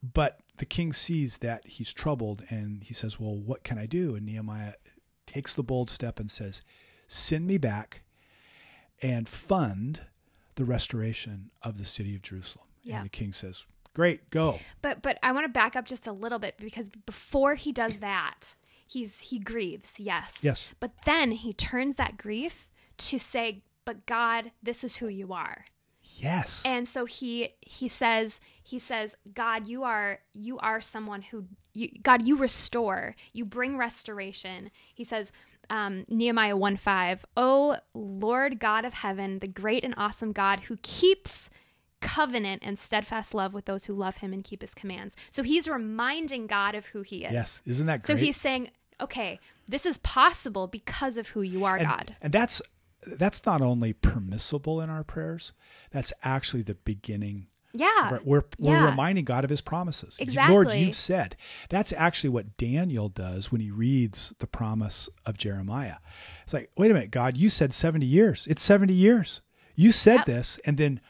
But 0.01 0.41
the 0.57 0.65
king 0.65 0.93
sees 0.93 1.39
that 1.39 1.65
he's 1.65 1.93
troubled 1.93 2.43
and 2.49 2.83
he 2.83 2.93
says, 2.93 3.19
Well, 3.19 3.35
what 3.35 3.63
can 3.63 3.77
I 3.77 3.85
do? 3.85 4.15
And 4.15 4.25
Nehemiah 4.25 4.73
takes 5.25 5.53
the 5.53 5.63
bold 5.63 5.89
step 5.89 6.19
and 6.19 6.29
says, 6.29 6.61
Send 7.07 7.47
me 7.47 7.57
back 7.57 8.01
and 9.01 9.27
fund 9.27 10.01
the 10.55 10.65
restoration 10.65 11.51
of 11.61 11.77
the 11.77 11.85
city 11.85 12.15
of 12.15 12.21
Jerusalem. 12.21 12.67
Yeah. 12.83 12.97
And 12.97 13.05
the 13.05 13.09
king 13.09 13.33
says, 13.33 13.65
Great, 13.93 14.29
go. 14.31 14.59
But 14.81 15.01
but 15.01 15.19
I 15.21 15.31
want 15.31 15.45
to 15.45 15.49
back 15.49 15.75
up 15.75 15.85
just 15.85 16.07
a 16.07 16.11
little 16.11 16.39
bit 16.39 16.55
because 16.57 16.89
before 16.89 17.55
he 17.55 17.71
does 17.71 17.99
that, 17.99 18.55
he's 18.87 19.19
he 19.19 19.39
grieves, 19.39 19.99
yes. 19.99 20.39
Yes. 20.41 20.69
But 20.79 20.91
then 21.05 21.31
he 21.31 21.53
turns 21.53 21.95
that 21.95 22.17
grief 22.17 22.69
to 22.97 23.19
say, 23.19 23.63
"But 23.85 24.05
God, 24.05 24.51
this 24.63 24.83
is 24.83 24.97
who 24.97 25.07
you 25.07 25.31
are." 25.31 25.65
Yes. 26.03 26.63
And 26.65 26.87
so 26.87 27.05
he 27.05 27.49
he 27.61 27.87
says 27.87 28.41
he 28.61 28.79
says, 28.79 29.15
"God, 29.33 29.67
you 29.67 29.83
are 29.83 30.19
you 30.33 30.59
are 30.59 30.81
someone 30.81 31.21
who 31.23 31.45
you, 31.73 31.89
God, 32.01 32.21
you 32.21 32.37
restore, 32.37 33.15
you 33.31 33.45
bring 33.45 33.77
restoration." 33.77 34.69
He 34.93 35.03
says, 35.03 35.31
um, 35.69 36.05
Nehemiah 36.09 36.57
1 36.57 36.77
5, 36.77 37.25
Oh 37.37 37.77
Lord 37.93 38.59
God 38.59 38.85
of 38.85 38.93
heaven, 38.93 39.39
the 39.39 39.47
great 39.47 39.83
and 39.83 39.93
awesome 39.97 40.31
God 40.31 40.61
who 40.61 40.77
keeps 40.81 41.49
covenant 42.01 42.61
and 42.65 42.77
steadfast 42.77 43.33
love 43.33 43.53
with 43.53 43.65
those 43.65 43.85
who 43.85 43.93
love 43.93 44.17
him 44.17 44.33
and 44.33 44.43
keep 44.43 44.61
his 44.61 44.75
commands. 44.75 45.15
So 45.29 45.41
he's 45.41 45.67
reminding 45.67 46.47
God 46.47 46.75
of 46.75 46.87
who 46.87 47.01
he 47.01 47.23
is. 47.23 47.31
yes. 47.31 47.61
Isn't 47.65 47.85
that 47.87 48.05
So 48.05 48.15
he's 48.17 48.35
saying, 48.35 48.71
okay, 48.99 49.39
this 49.67 49.85
is 49.85 49.97
possible 49.99 50.67
because 50.67 51.17
of 51.17 51.29
who 51.29 51.41
you 51.41 51.63
are, 51.63 51.77
and, 51.77 51.87
God. 51.87 52.15
And 52.21 52.33
that's 52.33 52.61
that's 53.07 53.45
not 53.45 53.61
only 53.61 53.93
permissible 53.93 54.81
in 54.81 54.89
our 54.89 55.03
prayers, 55.03 55.53
that's 55.91 56.13
actually 56.23 56.63
the 56.63 56.75
beginning. 56.75 57.47
Yeah. 57.75 58.19
We're 58.23 58.43
we're 58.59 58.73
Yeah. 58.75 58.89
reminding 58.89 59.25
God 59.25 59.43
of 59.43 59.49
his 59.49 59.61
promises. 59.61 60.17
Exactly. 60.19 60.53
Lord, 60.53 60.71
you've 60.73 60.95
said. 60.95 61.35
That's 61.69 61.91
actually 61.93 62.29
what 62.29 62.55
Daniel 62.57 63.09
does 63.09 63.51
when 63.51 63.61
he 63.61 63.71
reads 63.71 64.33
the 64.37 64.45
promise 64.47 65.09
of 65.25 65.37
Jeremiah. 65.39 65.95
It's 66.43 66.53
like, 66.53 66.69
wait 66.77 66.91
a 66.91 66.93
minute, 66.93 67.09
God, 67.11 67.35
you 67.35 67.49
said 67.49 67.73
70 67.73 68.05
years. 68.05 68.45
It's 68.47 68.61
70 68.61 68.93
years. 68.93 69.41
You 69.75 69.91
said 69.91 70.17
Yep. 70.17 70.25
this 70.27 70.59
and 70.65 70.77
then 70.77 71.01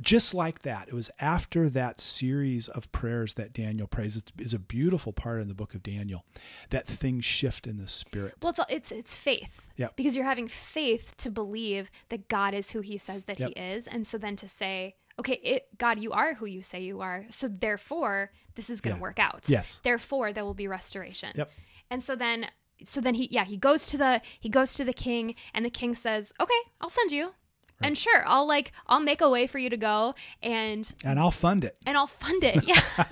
just 0.00 0.34
like 0.34 0.60
that, 0.62 0.88
it 0.88 0.94
was 0.94 1.10
after 1.20 1.68
that 1.70 2.00
series 2.00 2.68
of 2.68 2.90
prayers 2.92 3.34
that 3.34 3.52
Daniel 3.52 3.86
prays. 3.86 4.16
It's, 4.16 4.32
it's 4.38 4.54
a 4.54 4.58
beautiful 4.58 5.12
part 5.12 5.40
in 5.40 5.48
the 5.48 5.54
book 5.54 5.74
of 5.74 5.82
Daniel 5.82 6.24
that 6.70 6.86
things 6.86 7.24
shift 7.24 7.66
in 7.66 7.76
the 7.76 7.88
spirit. 7.88 8.34
Well, 8.42 8.50
it's 8.50 8.60
it's 8.70 8.92
it's 8.92 9.16
faith. 9.16 9.70
Yeah. 9.76 9.88
Because 9.96 10.14
you're 10.16 10.24
having 10.24 10.48
faith 10.48 11.16
to 11.18 11.30
believe 11.30 11.90
that 12.08 12.28
God 12.28 12.54
is 12.54 12.70
who 12.70 12.80
He 12.80 12.98
says 12.98 13.24
that 13.24 13.38
Yep. 13.38 13.50
He 13.54 13.60
is, 13.60 13.86
and 13.86 14.06
so 14.06 14.18
then 14.18 14.36
to 14.36 14.48
say, 14.48 14.96
okay, 15.18 15.34
it, 15.42 15.68
God, 15.78 15.98
you 15.98 16.12
are 16.12 16.34
who 16.34 16.46
you 16.46 16.62
say 16.62 16.80
you 16.82 17.00
are. 17.00 17.24
So 17.28 17.48
therefore, 17.48 18.32
this 18.54 18.70
is 18.70 18.80
going 18.80 18.94
to 18.96 18.98
Yeah. 18.98 19.02
work 19.02 19.18
out. 19.18 19.46
Yes. 19.48 19.80
Therefore, 19.82 20.32
there 20.32 20.44
will 20.44 20.54
be 20.54 20.68
restoration. 20.68 21.30
Yep. 21.34 21.50
And 21.90 22.02
so 22.02 22.14
then, 22.16 22.46
so 22.84 23.00
then 23.00 23.14
he, 23.14 23.28
yeah, 23.30 23.44
he 23.44 23.56
goes 23.56 23.86
to 23.88 23.96
the 23.96 24.20
he 24.38 24.48
goes 24.48 24.74
to 24.74 24.84
the 24.84 24.92
king, 24.92 25.34
and 25.54 25.64
the 25.64 25.70
king 25.70 25.94
says, 25.94 26.32
okay, 26.40 26.60
I'll 26.80 26.88
send 26.88 27.12
you. 27.12 27.32
And 27.80 27.96
sure, 27.96 28.22
I'll 28.26 28.46
like 28.46 28.72
I'll 28.86 29.00
make 29.00 29.20
a 29.20 29.30
way 29.30 29.46
for 29.46 29.58
you 29.58 29.70
to 29.70 29.76
go, 29.76 30.14
and 30.42 30.90
And 31.04 31.18
I'll 31.18 31.30
fund 31.30 31.64
it, 31.64 31.76
and 31.86 31.96
I'll 31.96 32.06
fund 32.06 32.42
it. 32.42 32.64
Yeah, 32.66 32.80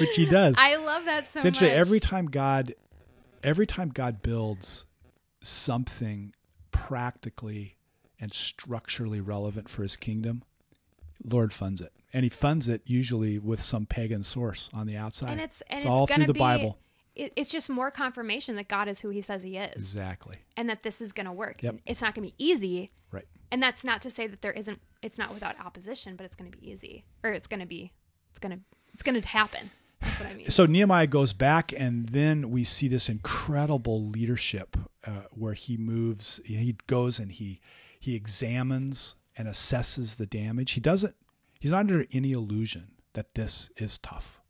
which 0.00 0.14
he 0.14 0.26
does. 0.26 0.54
I 0.58 0.76
love 0.76 1.04
that 1.06 1.26
so 1.28 1.40
much. 1.42 1.62
Every 1.62 2.00
time 2.00 2.26
God, 2.26 2.74
every 3.42 3.66
time 3.66 3.88
God 3.88 4.22
builds 4.22 4.86
something 5.42 6.32
practically 6.70 7.76
and 8.20 8.32
structurally 8.32 9.20
relevant 9.20 9.68
for 9.68 9.82
His 9.82 9.96
kingdom, 9.96 10.44
Lord 11.24 11.52
funds 11.52 11.80
it, 11.80 11.92
and 12.12 12.22
He 12.22 12.28
funds 12.30 12.68
it 12.68 12.82
usually 12.86 13.38
with 13.38 13.60
some 13.60 13.86
pagan 13.86 14.22
source 14.22 14.70
on 14.72 14.86
the 14.86 14.96
outside. 14.96 15.30
and 15.30 15.40
it's 15.40 15.60
and 15.62 15.78
It's 15.78 15.84
it's, 15.86 15.90
all 15.90 16.06
through 16.06 16.26
the 16.26 16.32
be, 16.32 16.38
Bible. 16.38 16.78
It, 17.14 17.32
it's 17.36 17.50
just 17.50 17.68
more 17.68 17.90
confirmation 17.90 18.54
that 18.56 18.68
God 18.68 18.88
is 18.88 19.00
who 19.00 19.10
He 19.10 19.20
says 19.20 19.42
He 19.42 19.56
is, 19.56 19.74
exactly 19.74 20.36
and 20.56 20.68
that 20.70 20.82
this 20.82 21.00
is 21.00 21.12
going 21.12 21.26
to 21.26 21.32
work. 21.32 21.62
Yep. 21.62 21.80
It's 21.84 22.00
not 22.00 22.14
going 22.14 22.28
to 22.28 22.34
be 22.36 22.44
easy, 22.44 22.90
right. 23.10 23.26
And 23.52 23.62
that's 23.62 23.84
not 23.84 24.02
to 24.02 24.10
say 24.10 24.26
that 24.26 24.42
there 24.42 24.50
isn't. 24.52 24.80
It's 25.02 25.18
not 25.18 25.32
without 25.32 25.60
opposition, 25.60 26.16
but 26.16 26.24
it's 26.26 26.34
going 26.34 26.50
to 26.50 26.56
be 26.58 26.68
easy, 26.68 27.04
or 27.22 27.30
it's 27.30 27.46
going 27.46 27.60
to 27.60 27.66
be. 27.66 27.92
It's 28.30 28.40
going 28.40 28.52
to. 28.52 28.58
It's 28.94 29.04
going 29.04 29.20
to 29.20 29.28
happen. 29.28 29.70
That's 30.00 30.18
what 30.18 30.28
I 30.30 30.34
mean. 30.34 30.50
So 30.50 30.66
Nehemiah 30.66 31.06
goes 31.06 31.32
back, 31.32 31.72
and 31.76 32.08
then 32.08 32.50
we 32.50 32.64
see 32.64 32.88
this 32.88 33.08
incredible 33.08 34.04
leadership 34.04 34.76
uh, 35.06 35.26
where 35.30 35.54
he 35.54 35.76
moves. 35.76 36.40
He 36.44 36.76
goes 36.88 37.18
and 37.20 37.30
he 37.30 37.60
he 38.00 38.16
examines 38.16 39.14
and 39.36 39.46
assesses 39.46 40.16
the 40.16 40.26
damage. 40.26 40.72
He 40.72 40.80
doesn't. 40.80 41.14
He's 41.60 41.70
not 41.70 41.80
under 41.80 42.04
any 42.12 42.32
illusion 42.32 42.88
that 43.12 43.34
this 43.34 43.70
is 43.76 43.98
tough. 43.98 44.40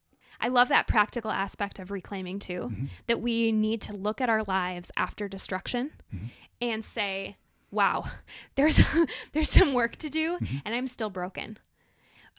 I 0.41 0.49
love 0.49 0.69
that 0.71 0.87
practical 0.89 1.31
aspect 1.31 1.79
of 1.79 1.91
reclaiming 1.91 2.39
too. 2.39 2.71
Mm-hmm. 2.73 2.85
That 3.07 3.21
we 3.21 3.53
need 3.53 3.81
to 3.83 3.93
look 3.93 4.21
at 4.21 4.29
our 4.31 4.43
lives 4.45 4.91
after 4.97 5.29
destruction 5.29 5.91
Mm-hmm. 6.15 6.27
and 6.61 6.85
say, 6.85 7.37
"Wow, 7.73 8.05
there's 8.55 8.81
there's 9.33 9.51
some 9.51 9.75
work 9.75 9.97
to 9.97 10.09
do, 10.09 10.39
Mm-hmm. 10.39 10.57
and 10.65 10.75
I'm 10.75 10.87
still 10.87 11.11
broken." 11.11 11.59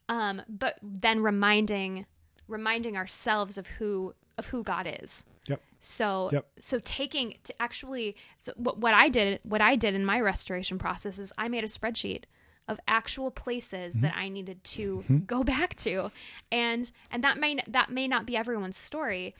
Um, 0.10 0.42
but 0.48 0.80
then 0.82 1.22
reminding 1.22 2.06
reminding 2.48 2.96
ourselves 2.98 3.58
of 3.58 3.68
who 3.68 4.14
of 4.38 4.48
who 4.48 4.64
God 4.64 4.88
is. 5.02 5.26
Yep. 5.48 5.62
So 5.80 6.30
Yep. 6.32 6.46
so 6.60 6.80
taking 6.84 7.36
to 7.44 7.62
actually 7.62 8.16
so 8.38 8.54
what, 8.58 8.78
what 8.80 8.94
I 8.94 9.10
did 9.10 9.40
what 9.44 9.62
I 9.62 9.76
did 9.76 9.96
in 9.96 10.06
my 10.06 10.20
restoration 10.20 10.78
process 10.78 11.20
is 11.20 11.32
I 11.38 11.48
made 11.48 11.64
a 11.64 11.68
spreadsheet 11.68 12.24
of 12.68 12.80
actual 12.88 13.30
places 13.30 13.94
that 13.96 14.14
I 14.16 14.30
needed 14.30 14.64
to 14.64 15.04
go 15.28 15.44
back 15.44 15.76
to. 15.78 16.12
And 16.52 16.90
and 17.12 17.24
that 17.24 17.38
may 17.38 17.58
that 17.68 17.90
may 17.90 18.08
not 18.08 18.26
be 18.26 18.36
everyone's 18.38 18.78
story, 18.78 19.36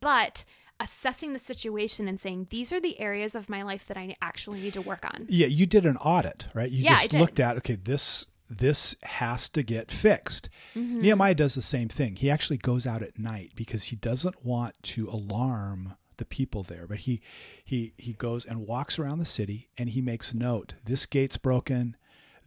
but 0.00 0.44
assessing 0.80 1.32
the 1.32 1.38
situation 1.38 2.08
and 2.08 2.20
saying 2.20 2.48
these 2.50 2.72
are 2.72 2.80
the 2.80 2.98
areas 3.00 3.34
of 3.34 3.48
my 3.48 3.62
life 3.62 3.86
that 3.86 3.96
I 3.96 4.14
actually 4.20 4.60
need 4.60 4.74
to 4.74 4.82
work 4.82 5.04
on. 5.04 5.26
Yeah, 5.28 5.46
you 5.46 5.66
did 5.66 5.86
an 5.86 5.96
audit, 5.96 6.48
right? 6.54 6.70
You 6.70 6.84
Yeah, 6.84 6.92
I 6.94 7.06
just 7.06 7.14
looked 7.14 7.40
at 7.40 7.56
okay, 7.58 7.76
this 7.76 8.26
this 8.48 8.94
has 9.02 9.48
to 9.50 9.62
get 9.62 9.90
fixed. 9.90 10.48
Mm-hmm. 10.74 11.00
Nehemiah 11.00 11.34
does 11.34 11.54
the 11.54 11.62
same 11.62 11.88
thing. 11.88 12.16
He 12.16 12.30
actually 12.30 12.58
goes 12.58 12.86
out 12.86 13.02
at 13.02 13.18
night 13.18 13.52
because 13.56 13.84
he 13.84 13.96
doesn't 13.96 14.44
want 14.44 14.80
to 14.82 15.08
alarm 15.08 15.94
the 16.18 16.24
people 16.24 16.62
there, 16.62 16.86
but 16.86 16.98
he 16.98 17.20
he 17.64 17.92
he 17.96 18.12
goes 18.12 18.44
and 18.44 18.66
walks 18.66 18.98
around 18.98 19.18
the 19.18 19.24
city 19.24 19.68
and 19.76 19.90
he 19.90 20.00
makes 20.00 20.34
note. 20.34 20.74
This 20.84 21.06
gate's 21.06 21.36
broken, 21.36 21.96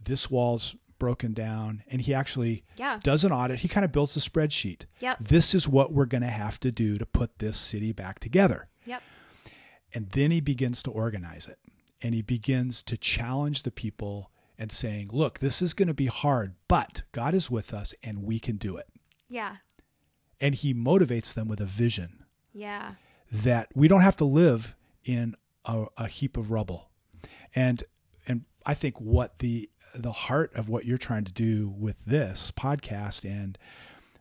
this 0.02 0.30
wall's 0.30 0.74
broken 1.00 1.32
down, 1.32 1.82
and 1.88 2.00
he 2.00 2.14
actually 2.14 2.62
Yeah. 2.76 3.00
does 3.02 3.24
an 3.24 3.32
audit. 3.32 3.60
He 3.60 3.68
kind 3.68 3.84
of 3.84 3.90
builds 3.90 4.16
a 4.16 4.20
spreadsheet. 4.20 4.84
Yep. 5.00 5.18
This 5.18 5.52
is 5.56 5.66
what 5.66 5.92
we're 5.92 6.06
going 6.06 6.22
to 6.22 6.28
have 6.28 6.60
to 6.60 6.70
do 6.70 6.96
to 6.98 7.04
put 7.06 7.40
this 7.40 7.56
city 7.56 7.90
back 7.92 8.20
together. 8.20 8.68
Yep. 8.86 9.02
And 9.92 10.08
then 10.10 10.30
he 10.30 10.40
begins 10.40 10.82
to 10.84 10.90
organize 10.92 11.48
it. 11.48 11.58
And 12.00 12.14
he 12.14 12.22
begins 12.22 12.82
to 12.84 12.96
challenge 12.96 13.64
the 13.64 13.72
people 13.72 14.30
and 14.56 14.70
saying, 14.70 15.08
look, 15.12 15.40
this 15.40 15.60
is 15.60 15.74
going 15.74 15.88
to 15.88 15.94
be 15.94 16.06
hard, 16.06 16.54
but 16.68 17.02
God 17.12 17.34
is 17.34 17.50
with 17.50 17.74
us 17.74 17.94
and 18.02 18.22
we 18.22 18.38
can 18.38 18.56
do 18.56 18.76
it. 18.76 18.86
Yeah. 19.28 19.56
And 20.40 20.54
he 20.54 20.72
motivates 20.72 21.34
them 21.34 21.48
with 21.48 21.60
a 21.60 21.66
vision 21.66 22.24
Yeah. 22.54 22.94
that 23.32 23.68
we 23.74 23.88
don't 23.88 24.00
have 24.02 24.16
to 24.18 24.24
live 24.24 24.74
in 25.04 25.34
a, 25.64 25.86
a 25.96 26.06
heap 26.08 26.36
of 26.36 26.50
rubble. 26.50 26.90
And 27.54 27.82
and 28.26 28.44
I 28.64 28.74
think 28.74 29.00
what 29.00 29.38
the 29.40 29.68
the 29.94 30.12
heart 30.12 30.54
of 30.54 30.68
what 30.68 30.84
you're 30.84 30.98
trying 30.98 31.24
to 31.24 31.32
do 31.32 31.68
with 31.68 32.04
this 32.06 32.52
podcast 32.56 33.24
and 33.24 33.58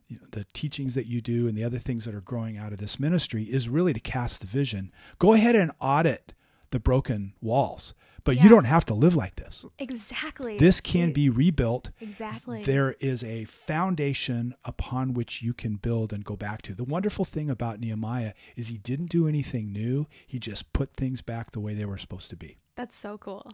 you 0.08 0.16
know, 0.18 0.28
the 0.32 0.46
teachings 0.54 0.96
that 0.96 1.06
you 1.06 1.22
do 1.22 1.48
and 1.48 1.56
the 1.58 1.64
other 1.64 1.78
things 1.78 2.06
that 2.06 2.16
are 2.16 2.22
growing 2.22 2.58
out 2.58 2.72
of 2.72 2.80
this 2.80 3.00
ministry 3.00 3.44
is 3.44 3.70
really 3.70 3.94
to 3.94 4.00
cast 4.00 4.42
the 4.42 4.48
vision. 4.48 4.92
Go 5.20 5.34
ahead 5.34 5.56
and 5.56 5.72
audit 5.80 6.34
the 6.72 6.80
broken 6.80 7.34
walls, 7.42 7.94
but 8.24 8.36
Yeah. 8.36 8.44
you 8.44 8.50
don't 8.50 8.64
have 8.66 8.86
to 8.86 8.94
live 8.96 9.16
like 9.16 9.36
this. 9.36 9.66
Exactly. 9.78 10.58
This 10.58 10.82
can 10.82 11.14
be 11.14 11.30
rebuilt. 11.30 11.92
Exactly. 12.02 12.64
There 12.64 12.96
is 13.00 13.24
a 13.24 13.46
foundation 13.46 14.56
upon 14.66 15.14
which 15.14 15.42
you 15.44 15.54
can 15.54 15.76
build 15.76 16.12
and 16.12 16.24
go 16.24 16.36
back 16.36 16.62
to. 16.64 16.74
The 16.74 16.84
wonderful 16.84 17.24
thing 17.26 17.50
about 17.50 17.80
Nehemiah 17.80 18.34
is 18.56 18.68
he 18.68 18.78
didn't 18.80 19.10
do 19.12 19.28
anything 19.28 19.72
new. 19.72 20.08
He 20.26 20.40
just 20.40 20.74
put 20.74 20.94
things 20.96 21.22
back 21.22 21.52
the 21.52 21.60
way 21.60 21.74
they 21.76 21.86
were 21.86 21.98
supposed 22.00 22.30
to 22.32 22.36
be. 22.36 22.58
That's 22.76 22.96
so 22.96 23.18
cool. 23.20 23.52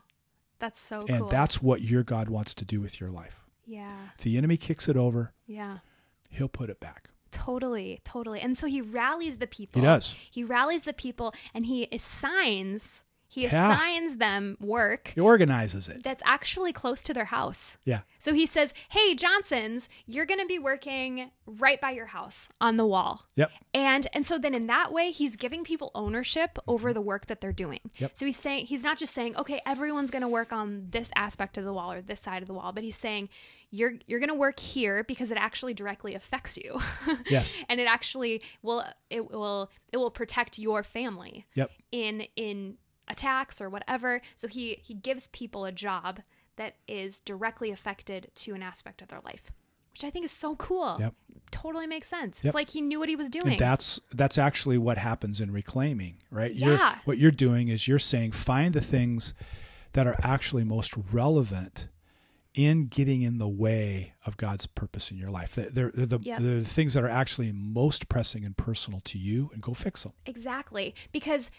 That's 0.59 0.79
so 0.79 1.05
And 1.07 1.19
cool. 1.19 1.27
that's 1.29 1.61
what 1.61 1.81
your 1.81 2.03
God 2.03 2.29
wants 2.29 2.53
to 2.55 2.65
do 2.65 2.79
with 2.81 2.99
your 2.99 3.09
life. 3.11 3.45
yeah. 3.65 3.91
If 4.17 4.23
the 4.23 4.37
enemy 4.37 4.57
kicks 4.57 4.87
it 4.87 4.95
over, 4.95 5.33
Yeah. 5.47 5.79
he'll 6.29 6.47
put 6.47 6.69
it 6.69 6.79
back. 6.79 7.09
Totally, 7.31 7.99
totally. 8.05 8.39
And 8.39 8.57
so 8.57 8.65
he 8.67 8.79
rallies 8.81 9.37
the 9.39 9.47
people. 9.47 9.81
He 9.81 9.85
does. 9.85 10.13
He 10.31 10.43
rallies 10.43 10.83
the 10.83 10.93
people 10.93 11.33
and 11.53 11.65
he 11.65 11.87
assigns 11.91 13.03
He 13.27 13.43
Yeah. 13.43 13.73
assigns 13.73 14.17
them 14.17 14.55
work 14.61 15.11
He 15.15 15.19
organizes 15.21 15.87
it. 15.89 16.03
that's 16.03 16.23
actually 16.25 16.71
close 16.71 17.01
to 17.01 17.13
their 17.13 17.25
house. 17.25 17.77
Yeah. 17.83 18.01
So 18.19 18.33
he 18.33 18.45
says, 18.45 18.73
"Hey 18.89 19.13
Johnsons, 19.15 19.89
you're 20.05 20.25
going 20.25 20.39
to 20.39 20.45
be 20.45 20.59
working 20.59 21.31
right 21.45 21.79
by 21.81 21.91
your 21.91 22.05
house 22.07 22.49
on 22.61 22.77
the 22.77 22.85
wall." 22.85 23.25
Yep. 23.35 23.51
And 23.73 24.07
and 24.13 24.25
so 24.25 24.37
then 24.37 24.53
in 24.53 24.67
that 24.67 24.93
way 24.93 25.11
he's 25.11 25.35
giving 25.35 25.63
people 25.63 25.91
ownership 25.95 26.51
mm-hmm. 26.55 26.71
over 26.71 26.93
the 26.93 27.01
work 27.01 27.25
that 27.27 27.41
they're 27.41 27.51
doing. 27.51 27.79
Yep. 27.99 28.11
So 28.13 28.25
he's 28.25 28.37
saying 28.37 28.67
he's 28.67 28.83
not 28.83 28.97
just 28.97 29.13
saying, 29.13 29.35
"Okay, 29.37 29.59
everyone's 29.65 30.11
going 30.11 30.21
to 30.21 30.27
work 30.27 30.53
on 30.53 30.87
this 30.89 31.11
aspect 31.15 31.57
of 31.57 31.65
the 31.65 31.73
wall 31.73 31.91
or 31.91 32.01
this 32.01 32.19
side 32.21 32.41
of 32.41 32.47
the 32.47 32.53
wall," 32.53 32.71
but 32.71 32.83
he's 32.83 32.95
saying 32.97 33.29
you're 33.71 33.93
you're 34.07 34.19
going 34.19 34.29
to 34.29 34.35
work 34.35 34.59
here 34.59 35.03
because 35.03 35.31
it 35.31 35.37
actually 35.37 35.73
directly 35.73 36.13
affects 36.15 36.57
you. 36.57 36.79
Yes. 37.29 37.51
and 37.67 37.79
it 37.81 37.87
actually 37.87 38.41
will 38.61 38.83
it 39.09 39.29
will 39.31 39.69
it 39.91 39.97
will 39.97 40.11
protect 40.11 40.57
your 40.59 40.83
family 40.83 41.45
Yep. 41.55 41.71
in 41.91 42.21
in 42.35 42.77
attacks 43.07 43.61
or 43.61 43.69
whatever. 43.69 44.21
So 44.35 44.47
he 44.47 44.79
he 44.83 44.93
gives 44.93 45.27
people 45.27 45.65
a 45.65 45.71
job 45.71 46.21
that 46.57 46.75
is 46.87 47.19
directly 47.19 47.71
affected 47.71 48.31
to 48.35 48.53
an 48.53 48.63
aspect 48.63 49.01
of 49.01 49.09
their 49.09 49.19
life, 49.25 49.51
which 49.91 50.03
I 50.03 50.09
think 50.09 50.25
is 50.25 50.31
so 50.31 50.55
cool. 50.55 50.97
Yep. 50.99 51.13
Totally 51.51 51.85
makes 51.87 52.07
sense. 52.07 52.39
Yep. 52.43 52.49
It's 52.49 52.55
like 52.55 52.69
he 52.69 52.81
knew 52.81 52.99
what 52.99 53.09
he 53.09 53.15
was 53.15 53.29
doing. 53.29 53.49
And 53.53 53.59
that's 53.59 53.99
that's 54.13 54.37
actually 54.37 54.77
what 54.77 54.97
happens 54.97 55.41
in 55.41 55.51
reclaiming, 55.51 56.15
right? 56.31 56.53
You're, 56.53 56.73
Yeah. 56.75 56.97
what 57.05 57.17
you're 57.17 57.31
doing 57.31 57.67
is 57.69 57.87
you're 57.87 57.99
saying 57.99 58.31
find 58.31 58.73
the 58.73 58.81
things 58.81 59.33
that 59.93 60.07
are 60.07 60.15
actually 60.23 60.63
most 60.63 60.93
relevant 61.11 61.87
in 62.53 62.87
getting 62.87 63.21
in 63.21 63.37
the 63.37 63.47
way 63.49 64.13
of 64.25 64.37
God's 64.37 64.65
purpose 64.65 65.11
in 65.11 65.17
your 65.17 65.29
life. 65.29 65.55
They're, 65.55 65.69
they're 65.91 66.05
the, 66.05 66.19
Yep. 66.21 66.39
they're 66.41 66.59
the 66.61 66.65
things 66.65 66.93
that 66.93 67.03
are 67.03 67.09
actually 67.09 67.51
most 67.51 68.07
pressing 68.07 68.45
and 68.45 68.55
personal 68.55 69.01
to 69.05 69.17
you, 69.17 69.51
and 69.53 69.61
go 69.61 69.73
fix 69.73 70.03
them. 70.03 70.13
Exactly. 70.25 70.95
Because 71.11 71.51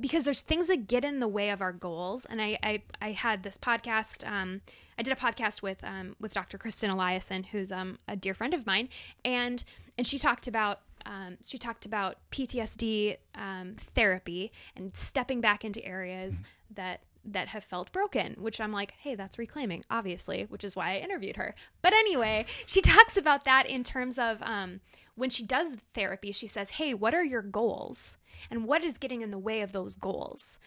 because 0.00 0.24
there's 0.24 0.40
things 0.40 0.66
that 0.66 0.88
get 0.88 1.04
in 1.04 1.20
the 1.20 1.28
way 1.28 1.50
of 1.50 1.60
our 1.60 1.72
goals. 1.72 2.24
And 2.24 2.40
I 2.40 2.58
I, 2.62 2.82
I 3.00 3.12
had 3.12 3.42
this 3.42 3.58
podcast, 3.58 4.26
um, 4.26 4.60
I 4.98 5.02
did 5.02 5.12
a 5.12 5.16
podcast 5.16 5.62
with 5.62 5.82
um 5.84 6.16
with 6.20 6.34
Dr. 6.34 6.58
Kristen 6.58 6.90
Eliason, 6.90 7.46
who's 7.46 7.72
um 7.72 7.98
a 8.08 8.16
dear 8.16 8.34
friend 8.34 8.54
of 8.54 8.66
mine, 8.66 8.88
and 9.24 9.64
and 9.98 10.06
she 10.06 10.18
talked 10.18 10.46
about 10.46 10.80
um, 11.06 11.38
she 11.46 11.56
talked 11.56 11.86
about 11.86 12.16
PTSD 12.32 13.16
um, 13.36 13.76
therapy 13.78 14.50
and 14.74 14.96
stepping 14.96 15.40
back 15.40 15.64
into 15.64 15.84
areas 15.84 16.42
that 16.74 17.00
that 17.26 17.48
have 17.48 17.64
felt 17.64 17.92
broken, 17.92 18.34
which 18.38 18.60
I'm 18.60 18.72
like, 18.72 18.92
hey, 18.98 19.14
that's 19.14 19.38
reclaiming, 19.38 19.84
obviously, 19.90 20.44
which 20.48 20.64
is 20.64 20.76
why 20.76 20.92
I 20.94 20.98
interviewed 20.98 21.36
her. 21.36 21.54
But 21.82 21.92
anyway, 21.92 22.46
she 22.66 22.80
talks 22.80 23.16
about 23.16 23.44
that 23.44 23.68
in 23.68 23.84
terms 23.84 24.18
of 24.18 24.42
um, 24.42 24.80
when 25.16 25.30
she 25.30 25.42
does 25.44 25.70
the 25.72 25.80
therapy, 25.94 26.32
she 26.32 26.46
says, 26.46 26.70
hey, 26.70 26.94
what 26.94 27.14
are 27.14 27.24
your 27.24 27.42
goals? 27.42 28.16
And 28.50 28.64
what 28.66 28.84
is 28.84 28.98
getting 28.98 29.22
in 29.22 29.30
the 29.30 29.38
way 29.38 29.60
of 29.62 29.72
those 29.72 29.96
goals? 29.96 30.58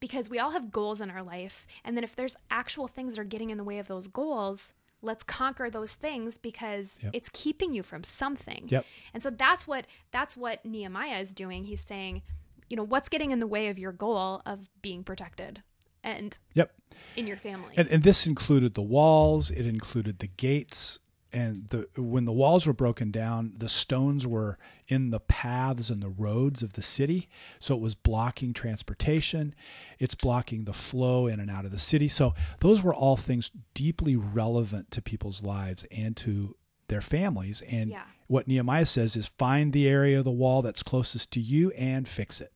Because 0.00 0.28
we 0.28 0.38
all 0.38 0.50
have 0.50 0.70
goals 0.70 1.00
in 1.00 1.10
our 1.10 1.22
life. 1.22 1.66
And 1.84 1.96
then 1.96 2.04
if 2.04 2.14
there's 2.14 2.36
actual 2.50 2.86
things 2.88 3.14
that 3.14 3.20
are 3.20 3.24
getting 3.24 3.50
in 3.50 3.56
the 3.58 3.64
way 3.64 3.78
of 3.78 3.88
those 3.88 4.06
goals, 4.08 4.74
let's 5.00 5.22
conquer 5.22 5.70
those 5.70 5.94
things 5.94 6.38
because 6.38 6.98
Yep. 7.02 7.10
it's 7.14 7.30
keeping 7.32 7.72
you 7.72 7.82
from 7.82 8.04
something. 8.04 8.66
Yep. 8.68 8.84
And 9.12 9.22
so 9.22 9.30
that's 9.30 9.66
what 9.66 9.86
that's 10.10 10.36
what 10.36 10.64
Nehemiah 10.64 11.20
is 11.20 11.32
doing. 11.32 11.64
He's 11.64 11.80
saying, 11.82 12.22
you 12.70 12.76
know, 12.76 12.82
what's 12.82 13.08
getting 13.08 13.30
in 13.30 13.38
the 13.38 13.46
way 13.46 13.68
of 13.68 13.78
your 13.78 13.92
goal 13.92 14.42
of 14.46 14.68
being 14.82 15.04
protected 15.04 15.62
and 16.04 16.38
Yep. 16.54 16.72
in 17.16 17.26
your 17.26 17.36
family. 17.36 17.74
And, 17.76 17.88
and 17.88 18.02
this 18.04 18.26
included 18.26 18.74
the 18.74 18.82
walls. 18.82 19.50
It 19.50 19.66
included 19.66 20.20
the 20.20 20.28
gates. 20.28 21.00
And 21.32 21.66
the 21.66 21.88
when 22.00 22.26
the 22.26 22.32
walls 22.32 22.64
were 22.64 22.72
broken 22.72 23.10
down, 23.10 23.54
the 23.58 23.68
stones 23.68 24.24
were 24.24 24.56
in 24.86 25.10
the 25.10 25.18
paths 25.18 25.90
and 25.90 26.00
the 26.00 26.08
roads 26.08 26.62
of 26.62 26.74
the 26.74 26.82
city, 26.82 27.28
so 27.58 27.74
it 27.74 27.80
was 27.80 27.96
blocking 27.96 28.52
transportation. 28.52 29.52
It's 29.98 30.14
blocking 30.14 30.64
the 30.64 30.72
flow 30.72 31.26
in 31.26 31.40
and 31.40 31.50
out 31.50 31.64
of 31.64 31.72
the 31.72 31.78
city. 31.80 32.06
So 32.06 32.34
those 32.60 32.84
were 32.84 32.94
all 32.94 33.16
things 33.16 33.50
deeply 33.74 34.14
relevant 34.14 34.92
to 34.92 35.02
people's 35.02 35.42
lives 35.42 35.84
and 35.90 36.16
to 36.18 36.54
their 36.86 37.00
families. 37.00 37.62
And 37.62 37.90
Yeah. 37.90 38.04
what 38.28 38.46
Nehemiah 38.46 38.86
says 38.86 39.16
is 39.16 39.26
find 39.26 39.72
the 39.72 39.88
area 39.88 40.18
of 40.18 40.24
the 40.24 40.30
wall 40.30 40.62
that's 40.62 40.84
closest 40.84 41.32
to 41.32 41.40
you 41.40 41.72
and 41.72 42.06
fix 42.06 42.40
it. 42.40 42.52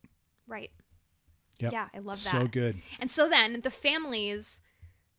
right. 0.47 0.71
Yep. 1.59 1.73
Yeah, 1.73 1.87
I 1.93 1.99
love 1.99 2.23
that. 2.23 2.31
So 2.31 2.47
good. 2.47 2.77
And 2.99 3.11
so 3.11 3.27
then 3.29 3.61
the 3.61 3.71
families, 3.71 4.61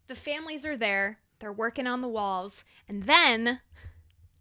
the 0.06 0.14
families 0.14 0.64
are 0.64 0.76
there. 0.76 1.18
They're 1.38 1.52
working 1.52 1.86
on 1.86 2.00
the 2.00 2.08
walls, 2.08 2.64
and 2.88 3.04
then 3.04 3.60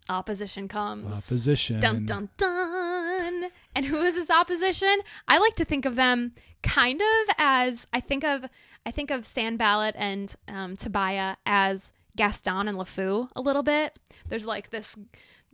opposition 0.08 0.68
comes. 0.68 1.06
Opposition. 1.06 1.80
Dun 1.80 2.04
dun 2.04 2.28
dun. 2.36 3.50
And 3.74 3.86
who 3.86 4.00
is 4.00 4.16
this 4.16 4.30
opposition? 4.30 4.98
I 5.28 5.38
like 5.38 5.54
to 5.56 5.64
think 5.64 5.84
of 5.86 5.96
them 5.96 6.34
kind 6.62 7.00
of 7.00 7.34
as 7.38 7.86
I 7.92 8.00
think 8.00 8.24
of 8.24 8.44
I 8.84 8.90
think 8.90 9.10
of 9.10 9.24
Sanballat 9.24 9.94
and 9.96 10.34
um, 10.48 10.76
Tobiah 10.76 11.36
as 11.46 11.92
Gaston 12.16 12.68
and 12.68 12.76
LeFou 12.76 13.28
a 13.36 13.40
little 13.40 13.62
bit. 13.62 13.98
There's 14.28 14.46
like 14.46 14.70
this 14.70 14.98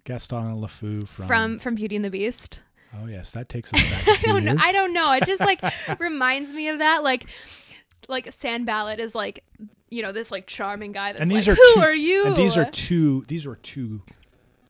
Gaston 0.05 0.47
and 0.47 0.63
LeFou 0.63 1.07
from, 1.07 1.27
from 1.27 1.59
from 1.59 1.75
Beauty 1.75 1.97
and 1.97 2.05
the 2.05 2.11
Beast. 2.11 2.63
Oh 2.95 3.07
yes, 3.07 3.33
that 3.33 3.49
takes 3.49 3.73
us 3.75 3.83
back. 3.83 4.09
I 4.09 4.23
don't 4.23 4.45
know. 4.45 4.53
years. 4.53 4.63
I 4.65 4.73
don't 4.73 4.93
know. 4.93 5.13
It 5.13 5.25
just 5.25 5.41
like 5.41 5.61
reminds 5.99 6.53
me 6.53 6.69
of 6.69 6.79
that. 6.79 7.03
Like, 7.03 7.27
like 8.09 8.33
Sanballat 8.33 9.01
is 9.01 9.15
like, 9.15 9.45
you 9.91 10.03
know, 10.03 10.13
this 10.13 10.31
like 10.31 10.47
charming 10.47 10.93
guy. 10.93 11.13
That's 11.13 11.23
and 11.23 11.31
these 11.31 11.49
like, 11.49 11.59
are 11.59 11.61
who 11.61 11.75
two, 11.75 11.81
are 11.81 11.95
you? 11.95 12.27
And 12.27 12.37
these 12.37 12.57
are 12.57 12.65
two. 12.71 13.25
These 13.29 13.47
are 13.47 13.57
two, 13.57 14.03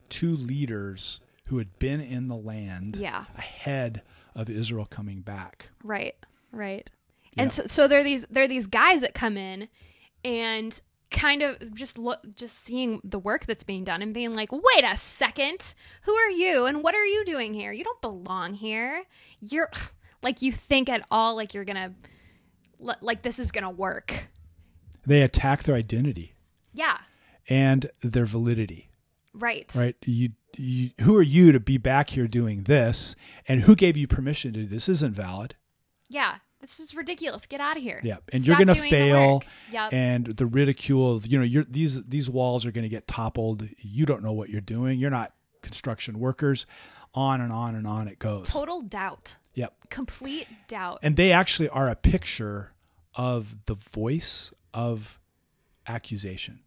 two 0.09 0.37
leaders 0.37 1.21
who 1.49 1.59
had 1.59 1.79
been 1.79 2.01
in 2.01 2.29
the 2.29 2.37
land 2.37 2.97
yeah, 2.97 3.25
ahead 3.37 4.03
of 4.35 4.51
Israel 4.51 4.87
coming 4.87 5.21
back. 5.21 5.71
right, 5.83 6.17
right. 6.53 6.91
Yeah. 7.35 7.45
And 7.45 7.53
so, 7.53 7.65
so 7.69 7.89
there 7.89 8.01
are 8.01 8.05
these 8.05 8.27
there 8.29 8.45
are 8.45 8.49
these 8.49 8.67
guys 8.67 9.03
that 9.03 9.15
come 9.15 9.37
in, 9.37 9.69
and 10.25 10.81
kind 11.11 11.43
of 11.43 11.75
just 11.75 11.99
look 11.99 12.19
just 12.35 12.59
seeing 12.59 13.01
the 13.05 13.19
work 13.19 13.47
that's 13.47 13.65
being 13.65 13.85
done 13.85 14.03
and 14.03 14.13
being 14.13 14.35
like 14.35 14.51
wait 14.51 14.85
a 14.85 14.97
second 14.97 15.75
who 16.03 16.13
are 16.13 16.31
you 16.31 16.67
and 16.67 16.83
what 16.83 16.95
are 16.95 17.07
you 17.07 17.25
doing 17.25 17.55
here 17.55 17.73
you 17.73 17.85
don't 17.85 18.01
belong 18.01 18.55
here 18.55 19.05
you're 19.41 19.71
like 20.23 20.43
you 20.43 20.51
think 20.51 20.89
at 20.89 21.07
all 21.11 21.37
like 21.37 21.55
you're 21.55 21.65
gonna 21.65 21.93
like 23.01 23.23
this 23.23 23.39
is 23.39 23.53
gonna 23.53 23.71
work 23.71 24.29
They 25.07 25.23
attack 25.23 25.63
their 25.63 25.77
identity 25.77 26.35
yeah 26.75 26.99
and 27.49 27.89
their 28.03 28.27
validity. 28.27 28.91
right 29.33 29.73
Right? 29.77 29.95
You, 30.05 30.31
you, 30.57 30.91
who 31.03 31.15
are 31.17 31.23
you 31.23 31.53
to 31.53 31.61
be 31.61 31.79
back 31.79 32.11
here 32.11 32.27
doing 32.27 32.65
this? 32.65 33.15
And 33.47 33.61
who 33.61 33.77
gave 33.77 33.97
you 33.97 34.07
permission 34.09 34.53
to 34.55 34.61
do 34.61 34.67
this? 34.67 34.89
Isn't 34.89 35.13
valid. 35.13 35.55
Yeah, 36.09 36.37
this 36.67 36.81
is 36.81 36.95
ridiculous. 36.95 37.47
Get 37.47 37.61
out 37.61 37.77
of 37.77 37.83
here. 37.83 38.01
Yeah, 38.03 38.17
and 38.33 38.43
Stop 38.43 38.59
you're 38.59 38.65
going 38.67 38.77
to 38.77 38.83
the 38.83 38.91
fail, 38.91 39.35
work. 39.35 39.47
Yep. 39.71 39.93
and 39.93 40.27
the 40.27 40.47
ridicule. 40.47 41.17
of, 41.17 41.27
You 41.27 41.39
know, 41.39 41.45
you're, 41.45 41.65
these 41.65 42.05
these 42.05 42.29
walls 42.29 42.67
are 42.67 42.73
going 42.73 42.83
to 42.83 42.89
get 42.89 43.07
toppled. 43.07 43.69
You 43.79 44.07
don't 44.07 44.23
know 44.23 44.33
what 44.33 44.51
you're 44.51 44.61
doing. 44.61 44.99
You're 44.99 45.11
not 45.11 45.33
construction 45.63 46.19
workers. 46.19 46.67
On 47.15 47.41
and 47.41 47.51
on 47.51 47.75
and 47.75 47.87
on 47.87 48.09
it 48.09 48.19
goes. 48.19 48.47
Total 48.47 48.83
doubt. 48.83 49.39
Yep. 49.55 49.89
Complete 49.89 50.49
doubt. 50.69 50.99
And 51.03 51.17
they 51.17 51.33
actually 51.33 51.71
are 51.71 51.89
a 51.89 51.97
picture 51.97 52.75
of 53.15 53.65
the 53.65 53.75
voice 53.75 54.53
of 54.75 55.19
accusation, 55.87 56.61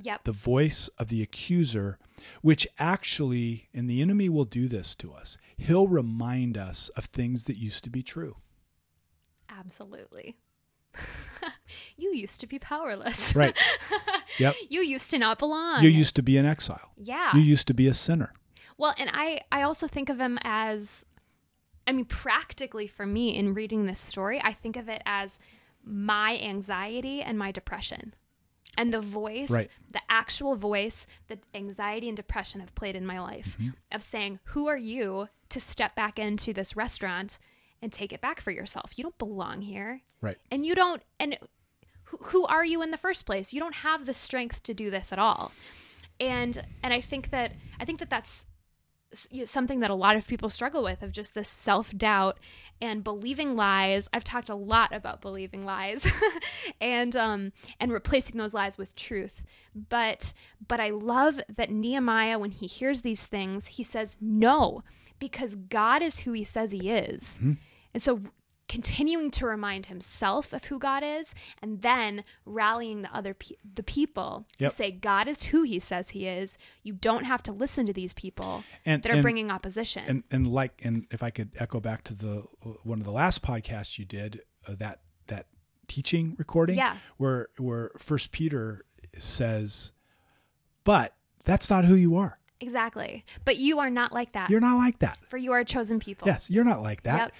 yep. 0.00 0.24
the 0.24 0.32
voice 0.32 0.88
of 0.98 1.08
the 1.08 1.22
accuser, 1.22 1.98
which 2.40 2.66
actually, 2.80 3.68
and 3.72 3.88
the 3.88 4.02
enemy 4.02 4.28
will 4.28 4.44
do 4.44 4.66
this 4.66 4.96
to 4.96 5.12
us. 5.12 5.38
He'll 5.56 5.86
remind 5.86 6.58
us 6.58 6.88
of 6.96 7.04
things 7.04 7.44
that 7.44 7.56
used 7.56 7.84
to 7.84 7.90
be 7.90 8.02
true. 8.02 8.36
Absolutely. 9.64 10.36
you 11.96 12.14
used 12.14 12.40
to 12.40 12.46
be 12.46 12.58
powerless. 12.58 13.34
Right. 13.34 13.56
Yep. 14.38 14.54
you 14.70 14.80
used 14.80 15.10
to 15.10 15.18
not 15.18 15.38
belong. 15.38 15.82
You 15.82 15.90
used 15.90 16.16
to 16.16 16.22
be 16.22 16.38
in 16.38 16.46
exile. 16.46 16.92
Yeah. 16.96 17.36
You 17.36 17.42
used 17.42 17.66
to 17.66 17.74
be 17.74 17.86
a 17.86 17.92
sinner. 17.92 18.32
Well, 18.78 18.94
and 18.98 19.10
I 19.12 19.40
I 19.52 19.60
also 19.60 19.86
think 19.86 20.08
of 20.08 20.18
him 20.18 20.38
as 20.42 21.04
I 21.86 21.92
mean 21.92 22.06
practically 22.06 22.86
for 22.86 23.04
me 23.04 23.36
in 23.36 23.52
reading 23.52 23.84
this 23.84 23.98
story, 23.98 24.40
I 24.42 24.54
think 24.54 24.76
of 24.78 24.88
it 24.88 25.02
as 25.04 25.38
my 25.84 26.38
anxiety 26.38 27.20
and 27.20 27.38
my 27.38 27.50
depression. 27.52 28.14
And 28.78 28.90
the 28.90 29.02
voice, 29.02 29.50
Right. 29.50 29.68
the 29.92 30.00
actual 30.08 30.56
voice 30.56 31.06
that 31.28 31.40
anxiety 31.54 32.08
and 32.08 32.16
depression 32.16 32.60
have 32.60 32.74
played 32.74 32.96
in 32.96 33.04
my 33.04 33.20
life 33.20 33.58
Mm-hmm. 33.60 33.70
of 33.90 34.02
saying, 34.02 34.40
"Who 34.44 34.66
are 34.66 34.78
you 34.78 35.28
to 35.50 35.60
step 35.60 35.94
back 35.94 36.18
into 36.18 36.54
this 36.54 36.74
restaurant 36.74 37.38
and 37.82 37.92
take 37.92 38.12
it 38.12 38.20
back 38.20 38.40
for 38.40 38.50
yourself? 38.50 38.92
You 38.96 39.02
don't 39.02 39.18
belong 39.18 39.60
here." 39.60 40.00
Right. 40.20 40.38
and 40.50 40.64
you 40.64 40.74
don't 40.74 41.02
and 41.18 41.36
who, 42.04 42.16
who 42.26 42.46
are 42.46 42.64
you 42.64 42.80
in 42.82 42.90
the 42.92 42.96
first 42.96 43.26
place 43.26 43.52
you 43.52 43.58
don't 43.58 43.74
have 43.76 44.06
the 44.06 44.12
strength 44.14 44.62
to 44.62 44.72
do 44.74 44.88
this 44.90 45.12
at 45.12 45.18
all 45.18 45.50
and 46.20 46.62
and 46.82 46.92
i 46.94 47.00
think 47.00 47.30
that 47.30 47.52
i 47.80 47.84
think 47.84 47.98
that 47.98 48.08
that's 48.10 48.46
s- 49.12 49.26
you 49.32 49.40
know, 49.40 49.44
something 49.46 49.80
that 49.80 49.90
a 49.90 49.94
lot 49.94 50.14
of 50.14 50.28
people 50.28 50.48
struggle 50.48 50.82
with 50.84 51.02
of 51.02 51.10
just 51.10 51.34
this 51.34 51.48
self-doubt 51.48 52.38
and 52.80 53.02
believing 53.02 53.56
lies 53.56 54.08
i've 54.12 54.22
talked 54.22 54.48
a 54.48 54.54
lot 54.54 54.94
about 54.94 55.20
believing 55.20 55.64
lies 55.64 56.06
and 56.80 57.16
um 57.16 57.50
and 57.80 57.90
replacing 57.92 58.38
those 58.38 58.54
lies 58.54 58.78
with 58.78 58.94
truth 58.94 59.42
but 59.88 60.32
but 60.68 60.78
i 60.80 60.90
love 60.90 61.40
that 61.56 61.70
nehemiah 61.70 62.38
when 62.38 62.50
he 62.52 62.66
hears 62.66 63.02
these 63.02 63.26
things 63.26 63.66
he 63.66 63.82
says 63.82 64.16
no 64.20 64.84
because 65.18 65.54
god 65.56 66.00
is 66.02 66.20
who 66.20 66.32
he 66.32 66.44
says 66.44 66.70
he 66.72 66.90
is 66.90 67.40
and 67.94 68.02
so 68.02 68.20
continuing 68.68 69.30
to 69.30 69.44
remind 69.44 69.86
himself 69.86 70.54
of 70.54 70.64
who 70.66 70.78
God 70.78 71.02
is 71.04 71.34
and 71.60 71.82
then 71.82 72.22
rallying 72.46 73.02
the 73.02 73.14
other 73.14 73.34
pe- 73.34 73.56
the 73.74 73.82
people 73.82 74.46
to 74.56 74.64
Yep. 74.64 74.72
say 74.72 74.90
God 74.90 75.28
is 75.28 75.42
who 75.44 75.62
he 75.62 75.78
says 75.78 76.10
he 76.10 76.26
is. 76.26 76.56
You 76.82 76.94
don't 76.94 77.24
have 77.24 77.42
to 77.42 77.52
listen 77.52 77.84
to 77.86 77.92
these 77.92 78.14
people 78.14 78.64
And- 78.86 79.02
that 79.02 79.10
are 79.10 79.16
and- 79.16 79.22
bringing 79.22 79.50
opposition. 79.50 80.04
and 80.06 80.24
and 80.30 80.46
like 80.46 80.80
and 80.84 81.06
if 81.10 81.22
I 81.22 81.28
could 81.30 81.50
echo 81.58 81.80
back 81.80 82.02
to 82.04 82.14
the 82.14 82.44
one 82.82 82.98
of 83.00 83.04
the 83.04 83.12
last 83.12 83.42
podcasts 83.42 83.98
you 83.98 84.04
did 84.06 84.40
uh, 84.66 84.74
that 84.78 85.00
that 85.26 85.48
teaching 85.86 86.34
recording 86.38 86.78
Yeah. 86.78 86.96
where 87.18 87.48
where 87.58 87.90
First 87.98 88.32
Peter 88.32 88.86
says, 89.18 89.92
but 90.84 91.14
that's 91.44 91.68
not 91.68 91.84
who 91.84 91.94
you 91.94 92.16
are. 92.16 92.38
Exactly. 92.62 93.24
But 93.44 93.58
you 93.58 93.78
are 93.80 93.90
not 93.90 94.12
like 94.12 94.32
that. 94.32 94.48
You're 94.50 94.60
not 94.60 94.76
like 94.78 94.98
that. 95.00 95.18
for 95.28 95.36
you 95.36 95.52
are 95.52 95.58
a 95.60 95.64
chosen 95.64 95.98
people. 96.00 96.26
Yes, 96.28 96.48
you're 96.50 96.64
not 96.64 96.82
like 96.82 97.02
that. 97.02 97.18
Yep. 97.18 97.32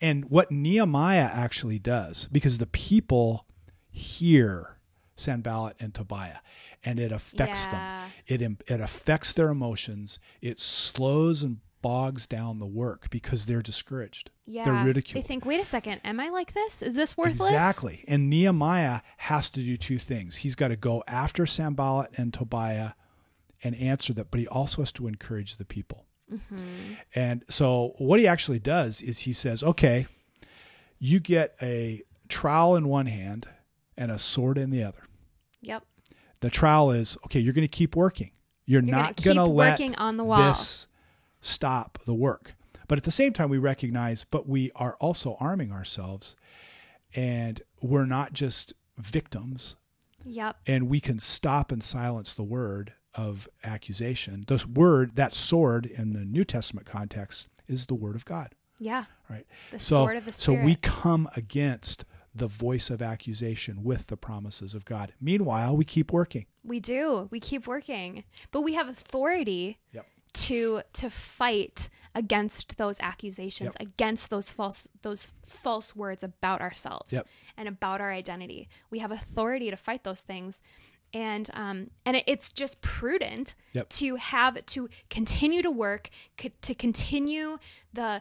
And 0.00 0.24
what 0.30 0.50
Nehemiah 0.50 1.28
actually 1.32 1.78
does, 1.78 2.28
because 2.30 2.58
the 2.58 2.66
people 2.66 3.46
hear 3.90 4.76
Sanballat 5.16 5.76
and 5.80 5.94
Tobiah, 5.94 6.38
and 6.84 6.98
it 6.98 7.10
affects 7.10 7.66
Yeah. 7.66 7.70
them. 7.72 8.58
It 8.66 8.70
it 8.70 8.80
affects 8.80 9.32
their 9.32 9.48
emotions. 9.48 10.18
It 10.42 10.60
slows 10.60 11.42
and 11.42 11.58
bogs 11.82 12.26
down 12.26 12.58
the 12.58 12.66
work 12.66 13.08
because 13.10 13.46
they're 13.46 13.62
discouraged. 13.62 14.30
Yeah. 14.44 14.64
They're 14.64 14.84
ridiculed. 14.84 15.22
They 15.22 15.26
think, 15.26 15.44
wait 15.46 15.60
a 15.60 15.64
second, 15.64 16.00
am 16.04 16.18
I 16.18 16.30
like 16.30 16.52
this? 16.52 16.82
Is 16.82 16.94
this 16.96 17.16
worthless? 17.16 17.50
Exactly. 17.52 18.04
And 18.08 18.28
Nehemiah 18.28 19.00
has 19.18 19.50
to 19.50 19.60
do 19.60 19.76
two 19.76 19.98
things. 19.98 20.36
He's 20.36 20.54
got 20.56 20.68
to 20.68 20.76
go 20.76 21.04
after 21.06 21.46
Sanballat 21.46 22.10
and 22.16 22.34
Tobiah 22.34 22.92
and 23.62 23.74
answer 23.76 24.12
that, 24.14 24.30
but 24.30 24.40
he 24.40 24.46
also 24.48 24.82
has 24.82 24.92
to 24.92 25.06
encourage 25.06 25.56
the 25.56 25.64
people. 25.64 26.06
Mm-hmm. 26.32 26.94
And 27.14 27.44
so 27.48 27.94
what 27.98 28.18
he 28.20 28.26
actually 28.26 28.58
does 28.58 29.00
is 29.02 29.20
he 29.20 29.32
says, 29.32 29.62
okay, 29.62 30.06
you 30.98 31.20
get 31.20 31.54
a 31.62 32.02
trowel 32.28 32.76
in 32.76 32.88
one 32.88 33.06
hand 33.06 33.48
and 33.96 34.10
a 34.10 34.18
sword 34.18 34.58
in 34.58 34.70
the 34.70 34.82
other. 34.82 35.02
Yep. 35.60 35.84
The 36.40 36.50
trowel 36.50 36.90
is, 36.90 37.16
okay, 37.26 37.40
you're 37.40 37.52
going 37.54 37.66
to 37.66 37.76
keep 37.76 37.96
working. 37.96 38.30
You're, 38.66 38.82
You're 38.82 38.90
not 38.90 39.22
going 39.22 39.36
to 39.36 39.44
let 39.44 39.78
working 39.78 39.94
on 39.96 40.16
the 40.16 40.24
wall. 40.24 40.38
this 40.48 40.88
stop 41.40 41.98
the 42.04 42.14
work. 42.14 42.54
But 42.88 42.98
at 42.98 43.04
the 43.04 43.10
same 43.10 43.32
time, 43.32 43.48
we 43.48 43.58
recognize, 43.58 44.24
but 44.24 44.48
we 44.48 44.70
are 44.74 44.96
also 45.00 45.36
arming 45.40 45.72
ourselves 45.72 46.36
and 47.14 47.60
we're 47.80 48.06
not 48.06 48.32
just 48.32 48.74
victims 48.98 49.76
Yep. 50.24 50.56
and 50.66 50.88
we 50.88 50.98
can 51.00 51.20
stop 51.20 51.70
and 51.70 51.82
silence 51.82 52.34
the 52.34 52.42
word 52.42 52.92
of 53.16 53.48
accusation. 53.64 54.44
This 54.46 54.66
word, 54.66 55.16
that 55.16 55.34
sword 55.34 55.86
in 55.86 56.12
the 56.12 56.24
New 56.24 56.44
Testament 56.44 56.86
context, 56.86 57.48
is 57.66 57.86
the 57.86 57.94
word 57.94 58.14
of 58.14 58.24
God, 58.24 58.54
Yeah. 58.78 59.06
right? 59.28 59.46
The 59.70 59.78
so, 59.78 59.96
sword 59.96 60.16
of 60.16 60.24
the 60.24 60.32
Spirit. 60.32 60.58
so 60.60 60.64
we 60.64 60.76
come 60.76 61.28
against 61.36 62.04
the 62.34 62.46
voice 62.48 62.90
of 62.90 63.00
accusation 63.00 63.82
with 63.82 64.08
the 64.08 64.16
promises 64.16 64.74
of 64.74 64.84
God. 64.84 65.14
Meanwhile, 65.20 65.76
we 65.76 65.84
keep 65.84 66.12
working. 66.12 66.46
We 66.62 66.80
do. 66.80 67.28
We 67.30 67.40
keep 67.40 67.66
working. 67.66 68.24
But 68.50 68.60
we 68.60 68.74
have 68.74 68.88
authority 68.88 69.78
Yep. 69.92 70.06
to 70.34 70.82
to 70.92 71.08
fight 71.10 71.88
against 72.14 72.76
those 72.76 72.98
accusations, 73.00 73.74
Yep. 73.78 73.88
against 73.88 74.28
those 74.30 74.50
false 74.50 74.86
those 75.02 75.28
false 75.44 75.96
words 75.96 76.22
about 76.22 76.60
ourselves 76.60 77.12
Yep. 77.14 77.26
and 77.56 77.68
about 77.68 78.00
our 78.02 78.12
identity. 78.12 78.68
We 78.90 78.98
have 78.98 79.10
authority 79.10 79.70
to 79.70 79.76
fight 79.76 80.04
those 80.04 80.20
things. 80.20 80.62
And 81.14 81.48
um 81.54 81.90
and 82.04 82.22
it's 82.26 82.52
just 82.52 82.80
prudent 82.82 83.54
Yep. 83.72 83.88
to 83.90 84.16
have 84.16 84.64
to 84.66 84.88
continue 85.10 85.62
to 85.62 85.70
work 85.70 86.10
to 86.62 86.74
continue 86.74 87.58
the 87.92 88.20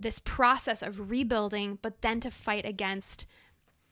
this 0.00 0.18
process 0.18 0.82
of 0.82 1.10
rebuilding 1.10 1.78
but 1.82 2.00
then 2.02 2.20
to 2.20 2.30
fight 2.30 2.64
against 2.64 3.26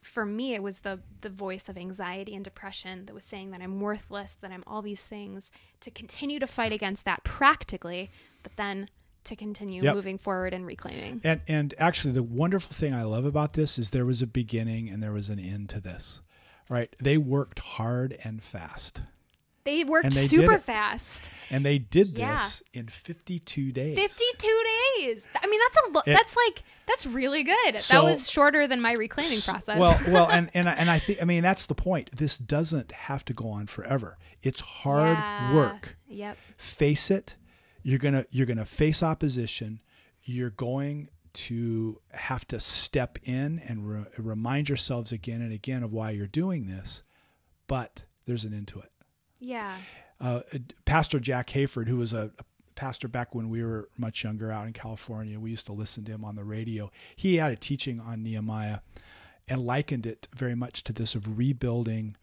for 0.01 0.25
me 0.25 0.53
it 0.55 0.63
was 0.63 0.81
the 0.81 0.99
the 1.21 1.29
voice 1.29 1.69
of 1.69 1.77
anxiety 1.77 2.33
and 2.35 2.43
depression 2.43 3.05
that 3.05 3.13
was 3.13 3.23
saying 3.23 3.51
that 3.51 3.61
I'm 3.61 3.79
worthless, 3.79 4.35
that 4.37 4.51
I'm 4.51 4.63
all 4.65 4.81
these 4.81 5.05
things, 5.05 5.51
to 5.81 5.91
continue 5.91 6.39
to 6.39 6.47
fight 6.47 6.73
against 6.73 7.05
that 7.05 7.23
practically, 7.23 8.09
but 8.43 8.55
then 8.55 8.87
to 9.25 9.35
continue 9.35 9.83
Yep. 9.83 9.95
moving 9.95 10.17
forward 10.17 10.53
and 10.55 10.65
reclaiming. 10.65 11.21
And 11.23 11.41
and 11.47 11.73
actually 11.77 12.13
the 12.13 12.23
wonderful 12.23 12.73
thing 12.73 12.93
I 12.95 13.03
love 13.03 13.25
about 13.25 13.53
this 13.53 13.77
is 13.77 13.91
there 13.91 14.05
was 14.05 14.23
a 14.23 14.27
beginning 14.27 14.89
and 14.89 15.03
there 15.03 15.11
was 15.13 15.29
an 15.29 15.37
end 15.39 15.69
to 15.69 15.79
this. 15.79 16.21
Right? 16.71 16.95
They 16.99 17.17
worked 17.17 17.59
hard 17.59 18.17
and 18.23 18.41
fast. 18.41 19.01
They 19.65 19.83
worked 19.83 20.11
they 20.15 20.25
super 20.25 20.57
fast. 20.57 21.29
And 21.51 21.65
they 21.65 21.77
did 21.77 22.07
Yeah. 22.09 22.37
this 22.37 22.63
in 22.73 22.87
52 22.87 23.71
days. 23.73 23.95
52 23.95 24.63
days. 24.97 25.27
I 25.39 25.47
mean, 25.47 25.59
that's 25.59 25.77
a 25.85 25.91
lo- 25.91 26.01
It- 26.07 26.15
that's 26.15 26.35
like 26.35 26.63
that's 26.87 27.05
really 27.05 27.43
good. 27.43 27.79
So- 27.81 27.95
that 27.95 28.03
was 28.03 28.29
shorter 28.31 28.67
than 28.67 28.81
my 28.81 28.93
reclaiming 28.93 29.41
process. 29.41 29.77
Well, 29.77 29.99
well, 30.07 30.29
and 30.31 30.49
and 30.53 30.67
I- 30.69 30.73
and 30.75 30.89
I 30.89 30.97
think 30.99 31.21
I 31.21 31.25
mean 31.25 31.43
that's 31.43 31.65
the 31.65 31.75
point. 31.75 32.09
This 32.15 32.37
doesn't 32.37 32.91
have 32.93 33.23
to 33.25 33.33
go 33.33 33.49
on 33.49 33.67
forever. 33.67 34.17
It's 34.41 34.61
hard 34.61 35.17
Yeah. 35.17 35.53
work. 35.53 35.97
Yep. 36.07 36.37
Face 36.57 37.11
it. 37.11 37.35
You're 37.83 37.99
gonna 37.99 38.25
you're 38.31 38.47
gonna 38.47 38.65
face 38.65 39.03
opposition. 39.03 39.81
You're 40.23 40.49
going 40.51 41.09
to 41.33 41.99
have 42.11 42.47
to 42.47 42.59
step 42.59 43.17
in 43.23 43.59
and 43.67 43.87
re- 43.87 44.05
remind 44.17 44.69
yourselves 44.69 45.11
again 45.11 45.41
and 45.41 45.53
again 45.53 45.83
of 45.83 45.93
why 45.93 46.11
you're 46.11 46.27
doing 46.27 46.67
this. 46.67 47.03
But 47.67 48.03
there's 48.25 48.45
an 48.45 48.53
end 48.53 48.67
to 48.69 48.79
it. 48.79 48.91
Yeah. 49.39 49.77
uh, 50.19 50.41
Pastor 50.85 51.19
Jack 51.19 51.49
Hayford, 51.49 51.87
who 51.87 51.97
was 51.97 52.13
a, 52.13 52.31
a 52.37 52.43
pastor 52.75 53.07
back 53.07 53.33
when 53.33 53.49
we 53.49 53.63
were 53.63 53.89
much 53.97 54.23
younger 54.23 54.51
out 54.51 54.67
in 54.67 54.73
California, 54.73 55.39
we 55.39 55.49
used 55.49 55.65
to 55.65 55.73
listen 55.73 56.03
to 56.05 56.11
him 56.11 56.23
on 56.23 56.35
the 56.35 56.43
radio. 56.43 56.91
He 57.15 57.37
had 57.37 57.51
a 57.51 57.57
teaching 57.57 57.99
on 57.99 58.23
Nehemiah 58.23 58.79
and 59.47 59.61
likened 59.61 60.05
it 60.05 60.27
very 60.35 60.55
much 60.55 60.83
to 60.83 60.93
this 60.93 61.15
of 61.15 61.37
rebuilding 61.37 62.15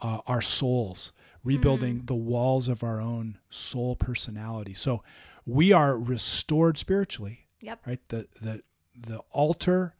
uh, 0.00 0.18
our 0.26 0.42
souls, 0.42 1.12
rebuilding 1.44 2.02
the 2.06 2.14
walls 2.14 2.66
of 2.66 2.82
our 2.82 3.00
own 3.00 3.38
soul 3.50 3.94
personality. 3.94 4.74
So 4.74 5.02
we 5.46 5.72
are 5.72 5.96
restored 5.96 6.76
spiritually, 6.76 7.46
Yep. 7.62 7.86
right? 7.86 8.00
The 8.08 8.28
the 8.40 8.62
the 8.94 9.18
altar 9.30 9.94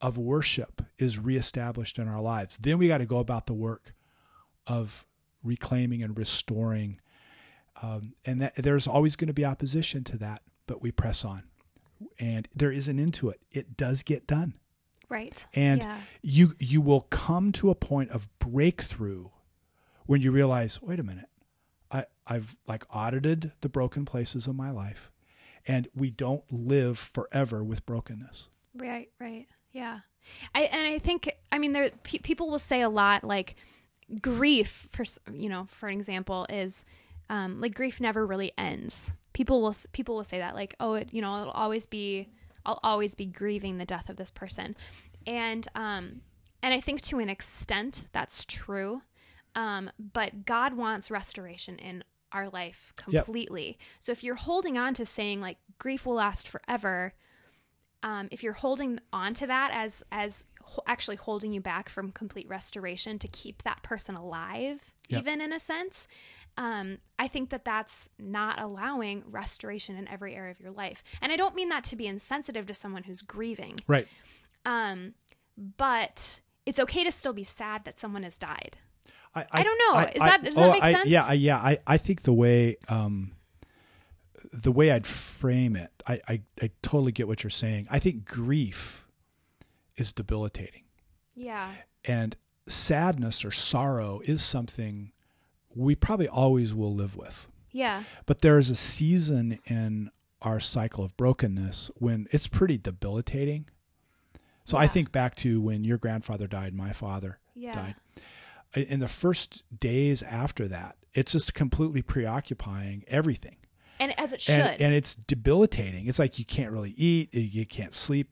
of 0.00 0.18
worship 0.18 0.82
is 0.98 1.18
reestablished 1.18 1.98
in 1.98 2.08
our 2.08 2.20
lives. 2.20 2.58
Then 2.60 2.78
we 2.78 2.88
got 2.88 2.98
to 2.98 3.06
go 3.06 3.18
about 3.18 3.46
the 3.46 3.54
work 3.54 3.94
of 4.66 5.06
reclaiming 5.42 6.02
and 6.02 6.18
restoring. 6.18 7.00
Um, 7.82 8.14
and 8.24 8.42
that, 8.42 8.56
there's 8.56 8.86
always 8.86 9.16
going 9.16 9.28
to 9.28 9.34
be 9.34 9.44
opposition 9.44 10.04
to 10.04 10.18
that, 10.18 10.42
but 10.66 10.82
we 10.82 10.90
press 10.90 11.24
on. 11.24 11.44
And 12.18 12.48
there 12.54 12.72
is 12.72 12.88
an 12.88 12.98
end 12.98 13.14
to 13.14 13.30
it. 13.30 13.40
It 13.52 13.76
does 13.76 14.02
get 14.02 14.26
done. 14.26 14.54
Right. 15.08 15.46
And 15.54 15.82
yeah. 15.82 15.98
you 16.20 16.54
you 16.58 16.80
will 16.80 17.02
come 17.02 17.52
to 17.52 17.70
a 17.70 17.74
point 17.74 18.10
of 18.10 18.28
breakthrough 18.38 19.28
when 20.06 20.20
you 20.20 20.32
realize, 20.32 20.82
wait 20.82 20.98
a 20.98 21.02
minute, 21.02 21.28
I, 21.90 22.06
I've 22.26 22.56
like 22.66 22.84
audited 22.94 23.52
the 23.60 23.68
broken 23.68 24.04
places 24.04 24.46
of 24.46 24.56
my 24.56 24.70
life, 24.70 25.12
and 25.66 25.88
we 25.94 26.10
don't 26.10 26.44
live 26.50 26.98
forever 26.98 27.62
with 27.64 27.84
brokenness. 27.86 28.48
Right, 28.74 29.10
right. 29.20 29.46
Yeah. 29.72 30.00
I 30.54 30.62
and 30.62 30.86
I 30.86 30.98
think 30.98 31.30
I 31.52 31.58
mean 31.58 31.72
there 31.72 31.90
pe- 32.02 32.18
people 32.18 32.48
will 32.50 32.58
say 32.58 32.82
a 32.82 32.88
lot 32.88 33.24
like 33.24 33.56
grief 34.20 34.88
for 34.90 35.04
you 35.32 35.48
know, 35.48 35.66
for 35.68 35.88
an 35.88 35.96
example 35.96 36.46
is 36.48 36.84
um 37.30 37.60
like 37.60 37.74
grief 37.74 38.00
never 38.00 38.26
really 38.26 38.52
ends. 38.56 39.12
People 39.32 39.62
will 39.62 39.74
people 39.92 40.16
will 40.16 40.24
say 40.24 40.38
that 40.38 40.54
like 40.54 40.74
oh, 40.80 40.94
it, 40.94 41.08
you 41.12 41.20
know, 41.20 41.40
it'll 41.40 41.52
always 41.52 41.86
be 41.86 42.28
I'll 42.64 42.80
always 42.82 43.14
be 43.14 43.26
grieving 43.26 43.78
the 43.78 43.84
death 43.84 44.08
of 44.10 44.16
this 44.16 44.30
person. 44.30 44.76
And 45.26 45.66
um 45.74 46.20
and 46.62 46.74
I 46.74 46.80
think 46.80 47.02
to 47.02 47.18
an 47.18 47.28
extent 47.28 48.06
that's 48.12 48.44
true. 48.44 49.02
Um 49.54 49.90
but 50.12 50.44
God 50.44 50.74
wants 50.74 51.10
restoration 51.10 51.78
in 51.78 52.02
our 52.32 52.48
life 52.50 52.92
Yep. 53.08 53.24
completely. 53.24 53.78
So 53.98 54.12
if 54.12 54.22
you're 54.24 54.34
holding 54.34 54.76
on 54.78 54.94
to 54.94 55.06
saying 55.06 55.40
like 55.40 55.58
grief 55.78 56.06
will 56.06 56.14
last 56.14 56.48
forever, 56.48 57.14
um, 58.02 58.28
if 58.30 58.42
you're 58.42 58.52
holding 58.52 59.00
on 59.12 59.34
to 59.34 59.46
that 59.46 59.70
as 59.72 60.04
as 60.12 60.44
ho- 60.62 60.82
actually 60.86 61.16
holding 61.16 61.52
you 61.52 61.60
back 61.60 61.88
from 61.88 62.10
complete 62.12 62.48
restoration 62.48 63.18
to 63.20 63.28
keep 63.28 63.62
that 63.62 63.82
person 63.82 64.14
alive 64.16 64.92
Yep. 65.08 65.20
even 65.20 65.40
in 65.40 65.52
a 65.52 65.60
sense 65.60 66.08
um, 66.56 66.98
i 67.18 67.28
think 67.28 67.50
that 67.50 67.64
that's 67.64 68.10
not 68.18 68.60
allowing 68.60 69.22
restoration 69.28 69.96
in 69.96 70.08
every 70.08 70.34
area 70.34 70.50
of 70.50 70.58
your 70.60 70.72
life 70.72 71.04
and 71.22 71.30
i 71.32 71.36
don't 71.36 71.54
mean 71.54 71.68
that 71.68 71.84
to 71.84 71.96
be 71.96 72.08
insensitive 72.08 72.66
to 72.66 72.74
someone 72.74 73.04
who's 73.04 73.22
grieving 73.22 73.78
Right. 73.86 74.08
um, 74.64 75.14
but 75.76 76.40
it's 76.66 76.80
okay 76.80 77.04
to 77.04 77.12
still 77.12 77.32
be 77.32 77.44
sad 77.44 77.84
that 77.84 77.98
someone 78.00 78.24
has 78.24 78.36
died 78.36 78.78
I, 79.36 79.44
I 79.52 79.62
don't 79.62 79.78
know. 79.78 79.98
Is 80.00 80.14
that- 80.18 80.42
does 80.44 80.54
that 80.56 80.70
make 80.72 80.82
I, 80.82 80.92
sense? 80.92 81.06
Yeah, 81.06 81.24
I, 81.26 81.32
yeah. 81.34 81.56
I, 81.58 81.78
I 81.86 81.96
think 81.98 82.22
the 82.22 82.32
way 82.32 82.76
um, 82.88 83.32
the 84.52 84.72
way 84.72 84.90
I'd 84.90 85.06
frame 85.06 85.76
it, 85.76 85.90
I, 86.06 86.20
I 86.28 86.40
I 86.62 86.70
totally 86.82 87.12
get 87.12 87.28
what 87.28 87.42
you're 87.42 87.50
saying. 87.50 87.86
I 87.90 87.98
think 87.98 88.24
grief 88.24 89.06
is 89.96 90.12
debilitating, 90.12 90.82
yeah 91.34 91.70
and 92.04 92.36
sadness 92.68 93.44
or 93.44 93.50
sorrow 93.50 94.20
is 94.24 94.42
something 94.44 95.10
we 95.74 95.94
probably 95.94 96.28
always 96.28 96.74
will 96.74 96.94
live 96.94 97.16
with. 97.16 97.48
yeah 97.72 98.02
But 98.26 98.40
there 98.42 98.58
is 98.58 98.70
a 98.70 98.76
season 98.76 99.58
in 99.66 100.10
our 100.42 100.60
cycle 100.60 101.02
of 101.04 101.16
brokenness 101.16 101.90
when 101.96 102.26
it's 102.30 102.46
pretty 102.46 102.76
debilitating. 102.78 103.66
So 104.64 104.76
I 104.76 104.86
think 104.86 105.10
back 105.12 105.34
to 105.36 105.60
when 105.60 105.82
your 105.84 105.96
grandfather 105.98 106.46
died, 106.46 106.74
my 106.74 106.92
father 106.92 107.38
Yeah. 107.54 107.74
died. 107.74 107.94
In 108.76 109.00
the 109.00 109.08
first 109.08 109.64
days 109.78 110.22
after 110.22 110.68
that, 110.68 110.96
it's 111.14 111.32
just 111.32 111.54
completely 111.54 112.02
preoccupying 112.02 113.04
everything. 113.08 113.56
And 113.98 114.18
as 114.20 114.32
it 114.34 114.42
should. 114.42 114.60
and, 114.60 114.80
and 114.80 114.94
it's 114.94 115.14
debilitating. 115.16 116.06
It's 116.06 116.18
like 116.18 116.38
you 116.38 116.44
can't 116.44 116.70
really 116.72 116.92
eat, 116.96 117.34
you 117.34 117.64
can't 117.64 117.94
sleep. 117.94 118.28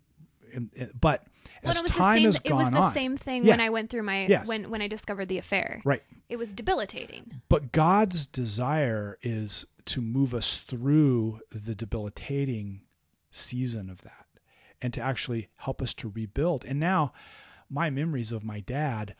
But 1.01 1.25
as 1.63 1.79
it 1.79 1.83
was 1.83 1.93
the 1.93 1.99
time 1.99 2.17
same 2.19 2.25
has 2.27 2.41
it 2.45 2.53
was 2.53 2.71
the 2.71 2.77
on, 2.77 2.93
same 2.93 3.17
thing 3.17 3.45
Yeah. 3.45 3.53
when 3.53 3.61
I 3.61 3.71
went 3.71 3.91
through 3.91 4.03
my 4.03 4.27
Yes. 4.27 4.47
when 4.47 4.71
when 4.71 4.83
I 4.83 4.89
discovered 4.89 5.27
the 5.29 5.39
affair. 5.39 5.81
right? 5.85 6.03
It 6.29 6.37
was 6.37 6.53
debilitating. 6.53 7.41
But 7.49 7.73
God's 7.73 8.27
desire 8.27 9.19
is 9.23 9.67
to 9.87 10.01
move 10.01 10.35
us 10.35 10.61
through 10.61 11.41
the 11.51 11.75
debilitating 11.75 12.83
season 13.31 13.91
of 13.91 14.03
that, 14.03 14.27
and 14.81 14.93
to 14.95 15.01
actually 15.01 15.49
help 15.57 15.83
us 15.83 15.93
to 15.95 16.09
rebuild. 16.15 16.65
And 16.65 16.79
now, 16.79 17.13
my 17.69 17.91
memories 17.91 18.31
of 18.33 18.45
my 18.45 18.61
dad 18.61 19.15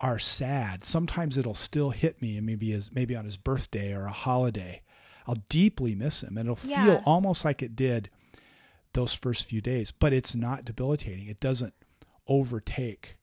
are 0.00 0.18
sad. 0.18 0.84
Sometimes 0.84 1.36
it'll 1.36 1.54
still 1.54 1.90
hit 1.90 2.22
me, 2.22 2.36
and 2.36 2.46
maybe 2.46 2.72
as 2.72 2.92
maybe 2.92 3.16
on 3.16 3.24
his 3.24 3.36
birthday 3.36 3.92
or 3.92 4.04
a 4.06 4.12
holiday, 4.12 4.82
I'll 5.26 5.42
deeply 5.48 5.94
miss 5.94 6.22
him, 6.22 6.38
and 6.38 6.48
it'll 6.48 6.68
Yeah. 6.68 6.84
feel 6.84 7.02
almost 7.04 7.44
like 7.44 7.62
it 7.62 7.76
did 7.76 8.10
those 8.92 9.12
first 9.12 9.44
few 9.44 9.60
days. 9.60 9.90
But 9.90 10.12
it's 10.12 10.34
not 10.34 10.64
debilitating. 10.64 11.26
It 11.26 11.40
doesn't 11.40 11.74
overtake. 12.26 13.16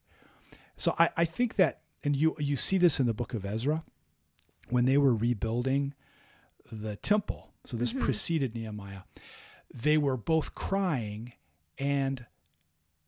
So 0.77 0.93
I, 0.99 1.09
I 1.17 1.25
think 1.25 1.55
that, 1.55 1.81
and 2.03 2.15
you 2.15 2.35
you 2.39 2.55
see 2.57 2.77
this 2.77 2.99
in 2.99 3.05
the 3.05 3.13
book 3.13 3.33
of 3.33 3.45
Ezra, 3.45 3.83
when 4.69 4.85
they 4.85 4.97
were 4.97 5.15
rebuilding 5.15 5.93
the 6.71 6.95
temple. 6.97 7.51
So 7.63 7.77
this 7.77 7.93
mm-hmm. 7.93 8.03
preceded 8.05 8.53
Nehemiah. 8.53 9.01
They 9.73 9.97
were 9.97 10.17
both 10.17 10.53
crying 10.55 11.33
and 11.77 12.25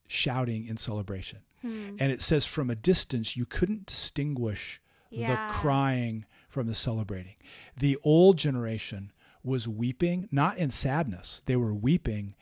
shouting 0.08 0.66
in 0.66 0.78
celebration. 0.78 1.40
Hmm. 1.68 1.96
And 2.00 2.12
it 2.12 2.22
says 2.22 2.46
from 2.46 2.70
a 2.70 2.76
distance 2.76 3.36
you 3.38 3.46
couldn't 3.46 3.86
distinguish 3.86 4.82
Yeah. 5.10 5.48
the 5.48 5.54
crying 5.54 6.26
from 6.50 6.68
the 6.68 6.76
celebrating. 6.76 7.36
The 7.78 7.98
old 8.04 8.38
generation 8.38 9.12
was 9.44 9.68
weeping, 9.68 10.28
not 10.32 10.58
in 10.58 10.72
sadness. 10.72 11.42
They 11.46 11.56
were 11.56 11.74
weeping 11.74 12.36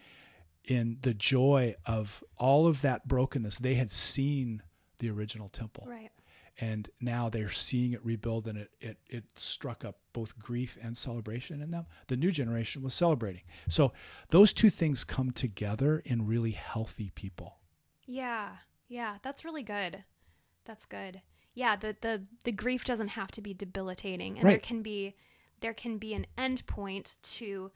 in 0.64 0.98
the 1.02 1.14
joy 1.14 1.76
of 1.86 2.24
all 2.38 2.66
of 2.66 2.82
that 2.82 3.08
brokenness. 3.08 3.60
They 3.60 3.76
had 3.76 3.92
seen 3.92 4.64
the 4.98 5.10
original 5.12 5.48
temple 5.50 5.86
Right. 5.88 6.10
and 6.58 6.90
now 7.02 7.30
they're 7.30 7.50
seeing 7.50 7.92
it 7.94 8.04
rebuild 8.06 8.48
and 8.48 8.58
it, 8.58 8.72
it 8.80 8.98
it 9.10 9.24
struck 9.36 9.84
up 9.84 10.00
both 10.14 10.40
grief 10.40 10.78
and 10.82 10.96
celebration 10.96 11.62
in 11.62 11.70
them 11.70 11.86
the 12.08 12.16
new 12.16 12.32
generation 12.32 12.82
was 12.82 12.94
celebrating 12.94 13.42
so 13.68 13.92
those 14.30 14.54
two 14.54 14.70
things 14.70 15.04
come 15.04 15.32
together 15.32 16.00
in 16.06 16.26
really 16.26 16.52
healthy 16.52 17.12
people 17.14 17.60
Yeah. 18.08 18.56
Yeah, 18.88 19.18
that's 19.24 19.44
really 19.46 19.64
good. 19.64 20.04
That's 20.66 20.86
good. 20.86 21.22
Yeah, 21.54 21.76
the 21.76 21.96
the 22.02 22.24
the 22.44 22.52
grief 22.52 22.84
doesn't 22.86 23.10
have 23.10 23.32
to 23.32 23.42
be 23.42 23.54
debilitating 23.54 24.38
and 24.40 24.48
there 24.48 24.58
can 24.60 24.82
be 24.82 25.16
there 25.62 25.74
can 25.74 25.98
be 25.98 26.14
an 26.14 26.28
end 26.38 26.66
point 26.68 27.16
to 27.24 27.72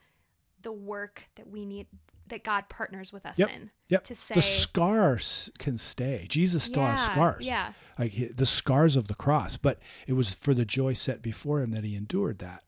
the 0.61 0.71
work 0.71 1.29
that 1.35 1.47
we 1.47 1.65
need 1.65 1.87
that 2.27 2.43
God 2.43 2.65
partners 2.69 3.11
with 3.13 3.25
us 3.25 3.39
Yep. 3.39 3.49
in. 3.49 3.71
yep 3.87 4.03
To 4.03 4.13
say 4.13 4.35
the 4.35 4.41
scars 4.43 5.49
can 5.57 5.77
stay 5.79 6.27
jesus 6.29 6.63
still 6.63 6.83
has 6.85 7.03
scars 7.03 7.43
Yeah. 7.45 7.71
like 7.97 8.11
he- 8.11 8.25
the 8.27 8.45
scars 8.45 8.95
of 8.95 9.07
the 9.07 9.15
cross 9.15 9.57
but 9.57 9.79
it 10.05 10.13
was 10.13 10.35
for 10.35 10.53
the 10.53 10.65
joy 10.65 10.93
set 10.93 11.23
before 11.23 11.61
him 11.61 11.71
that 11.71 11.83
he 11.83 11.95
endured 11.95 12.37
that 12.39 12.63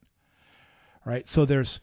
right 1.06 1.28
so 1.28 1.46
there's 1.46 1.80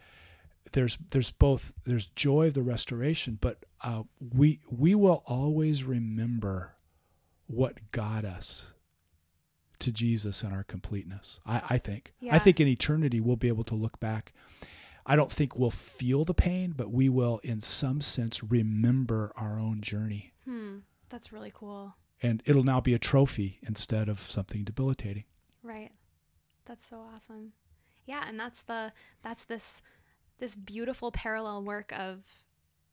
there's 0.73 0.99
there's 1.11 1.31
both 1.31 1.73
there's 1.85 2.07
joy 2.07 2.49
of 2.49 2.55
the 2.55 2.63
restoration 2.63 3.39
but 3.41 3.65
uh, 3.83 4.03
we 4.35 4.61
we 4.71 4.95
will 4.95 5.23
always 5.27 5.85
remember 5.85 6.75
what 7.47 7.91
got 7.93 8.25
us 8.25 8.75
to 9.79 9.93
jesus 9.93 10.43
and 10.43 10.53
our 10.53 10.65
completeness 10.65 11.41
i, 11.47 11.63
I 11.71 11.79
think 11.79 12.13
i 12.31 12.39
think 12.39 12.61
in 12.61 12.67
eternity 12.69 13.21
we'll 13.21 13.37
be 13.37 13.49
able 13.49 13.65
to 13.65 13.75
look 13.75 14.01
back 14.01 14.33
i 15.07 15.15
don't 15.17 15.31
think 15.31 15.57
we'll 15.57 15.71
feel 15.71 16.25
the 16.25 16.35
pain 16.35 16.75
but 16.77 16.91
we 16.91 17.09
will 17.09 17.39
in 17.45 17.61
some 17.61 18.01
sense 18.01 18.43
remember 18.43 19.33
our 19.37 19.59
own 19.59 19.81
journey 19.81 20.33
Hmm. 20.45 20.79
That's 21.11 21.31
really 21.33 21.53
cool. 21.55 21.95
and 22.23 22.43
it'll 22.47 22.65
now 22.65 22.81
be 22.81 22.95
a 22.95 22.99
trophy 22.99 23.59
instead 23.63 24.09
of 24.09 24.19
something 24.19 24.65
debilitating. 24.65 25.25
Right. 25.63 25.91
That's 26.65 26.89
so 26.89 27.01
awesome. 27.15 27.53
Yeah, 28.07 28.25
and 28.27 28.41
that's 28.41 28.63
the 28.63 28.93
that's 29.23 29.45
this 29.45 29.83
this 30.38 30.55
beautiful 30.57 31.11
parallel 31.12 31.62
work 31.62 31.92
of 31.92 32.18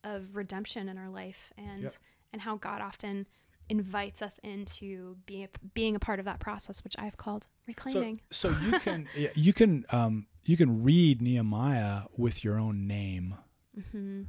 of 0.04 0.36
redemption 0.36 0.88
in 0.88 0.98
our 0.98 1.08
life 1.10 1.52
and 1.58 1.82
Yep. 1.84 1.94
and 2.32 2.42
how 2.42 2.56
God 2.56 2.80
often 2.80 3.26
invites 3.68 4.22
us 4.22 4.38
into 4.44 5.16
being 5.26 5.44
a, 5.44 5.48
being 5.74 5.96
a 5.96 5.98
part 5.98 6.18
of 6.20 6.24
that 6.26 6.38
process 6.38 6.84
which 6.84 6.94
I've 6.98 7.16
called 7.16 7.48
reclaiming. 7.66 8.20
So, 8.30 8.52
so 8.52 8.60
you 8.64 8.78
can 8.80 9.08
yeah, 9.16 9.30
you 9.34 9.52
can 9.52 9.84
um, 9.90 10.26
you 10.44 10.56
can 10.56 10.82
read 10.84 11.20
Nehemiah 11.20 12.02
with 12.16 12.44
your 12.44 12.58
own 12.58 12.86
name, 12.86 13.34
hmm 13.92 14.22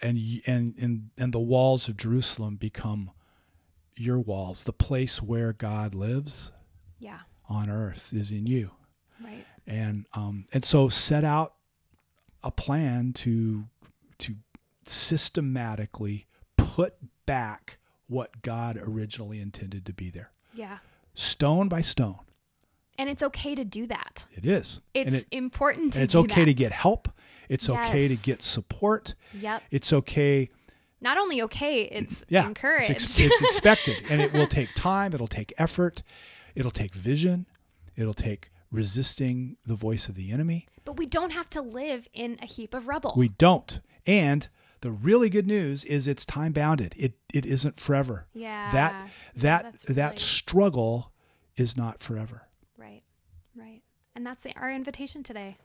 and 0.00 0.18
and 0.46 0.74
and 0.78 1.10
and 1.18 1.32
the 1.32 1.40
walls 1.40 1.88
of 1.88 1.96
Jerusalem 1.96 2.56
become 2.56 3.10
your 3.96 4.20
walls. 4.20 4.62
The 4.64 4.72
place 4.72 5.20
where 5.20 5.52
God 5.52 5.92
lives 5.94 6.52
Yeah. 7.00 7.20
on 7.48 7.68
earth 7.68 8.12
is 8.12 8.30
in 8.30 8.46
you, 8.46 8.70
Right. 9.20 9.44
and 9.66 10.06
um, 10.14 10.46
and 10.52 10.64
so 10.64 10.88
set 10.88 11.24
out 11.24 11.54
a 12.42 12.50
plan 12.50 13.12
to 13.14 13.64
to 14.18 14.34
systematically 14.86 16.26
put 16.56 16.94
back 17.26 17.78
what 18.06 18.42
God 18.42 18.78
originally 18.80 19.40
intended 19.40 19.84
to 19.86 19.92
be 19.92 20.10
there, 20.10 20.30
Yeah. 20.54 20.78
stone 21.14 21.68
by 21.68 21.82
stone. 21.82 22.20
And 22.96 23.08
it's 23.08 23.22
okay 23.22 23.54
to 23.54 23.64
do 23.64 23.86
that. 23.86 24.26
It 24.32 24.44
is. 24.44 24.80
It's 24.94 25.18
it, 25.18 25.26
important 25.30 25.92
to 25.92 26.00
and 26.00 26.04
it's 26.04 26.14
okay 26.14 26.44
to 26.44 26.54
get 26.54 26.72
help. 26.72 27.08
It's 27.48 27.68
okay 27.68 28.08
to 28.08 28.16
get 28.16 28.42
support. 28.42 29.14
Yep. 29.34 29.62
It's 29.70 29.92
okay. 29.92 30.50
Not 31.00 31.16
only 31.16 31.40
okay, 31.42 31.82
it's 31.82 32.24
Yeah. 32.28 32.46
encouraged. 32.46 32.90
It's, 32.90 33.20
ex- 33.20 33.20
it's 33.20 33.40
expected. 33.42 33.96
and 34.10 34.20
it 34.20 34.32
will 34.32 34.48
take 34.48 34.74
time. 34.74 35.12
It'll 35.14 35.28
take 35.28 35.52
effort. 35.58 36.02
It'll 36.56 36.72
take 36.72 36.94
vision. 36.94 37.46
It'll 37.96 38.14
take 38.14 38.50
resisting 38.70 39.56
the 39.64 39.74
voice 39.74 40.08
of 40.08 40.14
the 40.14 40.30
enemy. 40.30 40.66
but 40.84 40.96
we 40.96 41.06
don't 41.06 41.32
have 41.32 41.50
to 41.50 41.60
live 41.62 42.08
in 42.12 42.38
a 42.42 42.46
heap 42.46 42.74
of 42.74 42.88
rubble. 42.88 43.12
We 43.16 43.28
don't. 43.28 43.80
And 44.06 44.48
the 44.80 44.90
really 44.90 45.28
good 45.28 45.46
news 45.46 45.84
is 45.84 46.06
it's 46.06 46.24
time 46.24 46.52
bounded. 46.52 46.94
It 46.96 47.14
it 47.32 47.44
isn't 47.44 47.80
forever. 47.80 48.26
yeah. 48.32 48.70
That 48.70 49.10
that 49.36 49.62
that's 49.64 49.84
that 49.84 50.20
struggle 50.20 51.12
is 51.56 51.76
not 51.76 52.00
forever. 52.00 52.46
Right. 52.76 53.02
Right. 53.56 53.82
And 54.14 54.26
that's 54.26 54.42
the, 54.42 54.54
our 54.56 54.70
invitation 54.70 55.22
today. 55.22 55.58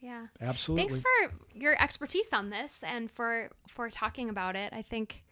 Yeah. 0.00 0.26
Absolutely. 0.40 0.88
Thanks 0.88 1.00
for 1.00 1.32
your 1.54 1.80
expertise 1.80 2.28
on 2.32 2.50
this 2.50 2.82
and 2.82 3.10
for 3.10 3.50
for 3.68 3.88
talking 3.90 4.28
about 4.28 4.56
it. 4.56 4.72
I 4.72 4.82
think 4.82 5.24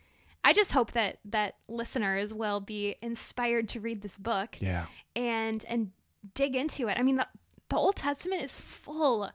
I 0.42 0.52
just 0.52 0.72
hope 0.72 0.92
that 0.92 1.18
that 1.26 1.56
listeners 1.68 2.32
will 2.34 2.60
be 2.60 2.96
inspired 3.02 3.68
to 3.70 3.80
read 3.80 4.02
this 4.02 4.18
book 4.18 4.56
yeah. 4.60 4.86
and 5.16 5.64
and 5.68 5.90
dig 6.34 6.56
into 6.56 6.88
it. 6.88 6.98
I 6.98 7.02
mean, 7.02 7.16
the, 7.16 7.26
the 7.68 7.76
Old 7.76 7.96
Testament 7.96 8.42
is 8.42 8.54
full 8.54 9.30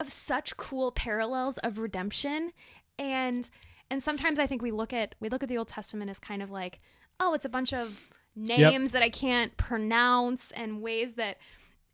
of 0.00 0.08
such 0.08 0.56
cool 0.56 0.90
parallels 0.92 1.58
of 1.58 1.78
redemption, 1.78 2.52
and 2.98 3.48
and 3.90 4.02
sometimes 4.02 4.38
I 4.38 4.46
think 4.46 4.60
we 4.62 4.70
look 4.70 4.92
at 4.92 5.14
we 5.20 5.28
look 5.28 5.42
at 5.42 5.48
the 5.48 5.58
Old 5.58 5.68
Testament 5.68 6.10
as 6.10 6.18
kind 6.18 6.42
of 6.42 6.50
like, 6.50 6.80
oh, 7.20 7.34
it's 7.34 7.44
a 7.44 7.48
bunch 7.48 7.72
of 7.72 8.08
names 8.36 8.92
that 8.92 9.02
I 9.02 9.08
can't 9.10 9.56
pronounce 9.56 10.50
and 10.50 10.82
ways 10.82 11.14
that, 11.14 11.36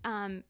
um, 0.04 0.44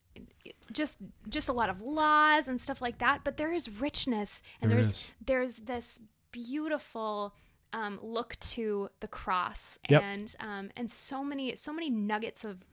just 0.73 0.99
just 1.29 1.49
a 1.49 1.53
lot 1.53 1.69
of 1.69 1.83
laws 1.83 2.47
and 2.47 2.61
stuff 2.61 2.81
like 2.81 2.99
that. 2.99 3.23
But 3.25 3.37
there 3.37 3.53
is 3.53 3.69
richness, 3.81 4.43
and 4.61 4.71
There 4.71 4.77
there's 4.77 4.93
is. 4.93 5.05
there's 5.27 5.57
this 5.59 6.01
beautiful 6.31 7.35
um, 7.73 7.99
look 8.03 8.37
to 8.41 8.89
the 9.01 9.09
cross 9.09 9.79
Yep. 9.89 10.03
and 10.03 10.37
um, 10.41 10.71
and 10.77 10.91
so 10.91 11.25
many 11.25 11.57
so 11.57 11.73
many 11.73 11.91
nuggets 11.91 12.45
of 12.45 12.65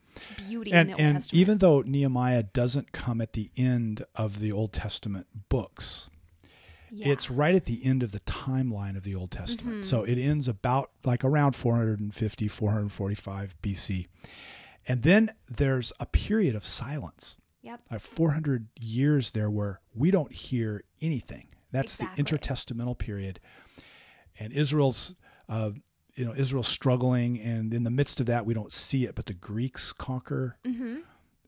beauty 0.48 0.72
and 0.72 0.90
in 0.90 0.96
the 0.96 1.02
Old 1.02 1.08
and 1.08 1.16
Testament. 1.16 1.40
even 1.40 1.58
though 1.58 1.80
Nehemiah 1.82 2.42
doesn't 2.42 2.92
come 2.92 3.20
at 3.20 3.32
the 3.32 3.50
end 3.56 4.04
of 4.14 4.40
the 4.40 4.52
Old 4.52 4.72
Testament 4.72 5.26
books, 5.48 6.10
yeah. 6.90 7.02
Mm-hmm. 7.04 7.12
it's 7.12 7.30
right 7.30 7.54
at 7.54 7.66
the 7.66 7.84
end 7.84 8.02
of 8.02 8.12
the 8.12 8.20
timeline 8.20 8.96
of 8.96 9.02
the 9.04 9.14
Old 9.14 9.30
Testament. 9.30 9.84
So 9.86 10.04
it 10.04 10.18
ends 10.18 10.48
about 10.48 10.90
like 11.04 11.24
around 11.24 11.54
450, 11.54 12.48
445 12.48 13.54
BC. 13.62 14.06
And 14.86 15.02
then 15.02 15.32
there's 15.48 15.92
a 16.00 16.06
period 16.06 16.54
of 16.54 16.64
silence. 16.64 17.36
yep 17.60 17.80
Like 17.90 18.00
400 18.00 18.68
years 18.80 19.30
there 19.32 19.50
where 19.50 19.80
we 19.94 20.10
don't 20.10 20.32
hear 20.32 20.82
anything. 21.02 21.48
That's 21.70 21.94
Exactly. 21.96 22.22
the 22.22 22.38
intertestamental 22.38 22.96
period. 22.96 23.38
And 24.40 24.52
Israel's 24.54 25.14
uh, 25.48 25.72
you 26.18 26.24
know 26.24 26.34
Israel's 26.36 26.68
struggling 26.68 27.40
and 27.40 27.72
in 27.72 27.84
the 27.84 27.90
midst 27.90 28.20
of 28.20 28.26
that 28.26 28.44
we 28.44 28.54
don't 28.54 28.72
see 28.72 29.04
it 29.04 29.14
but 29.14 29.26
the 29.26 29.34
Greeks 29.34 29.92
conquer 29.92 30.58
mm-hmm. 30.66 30.96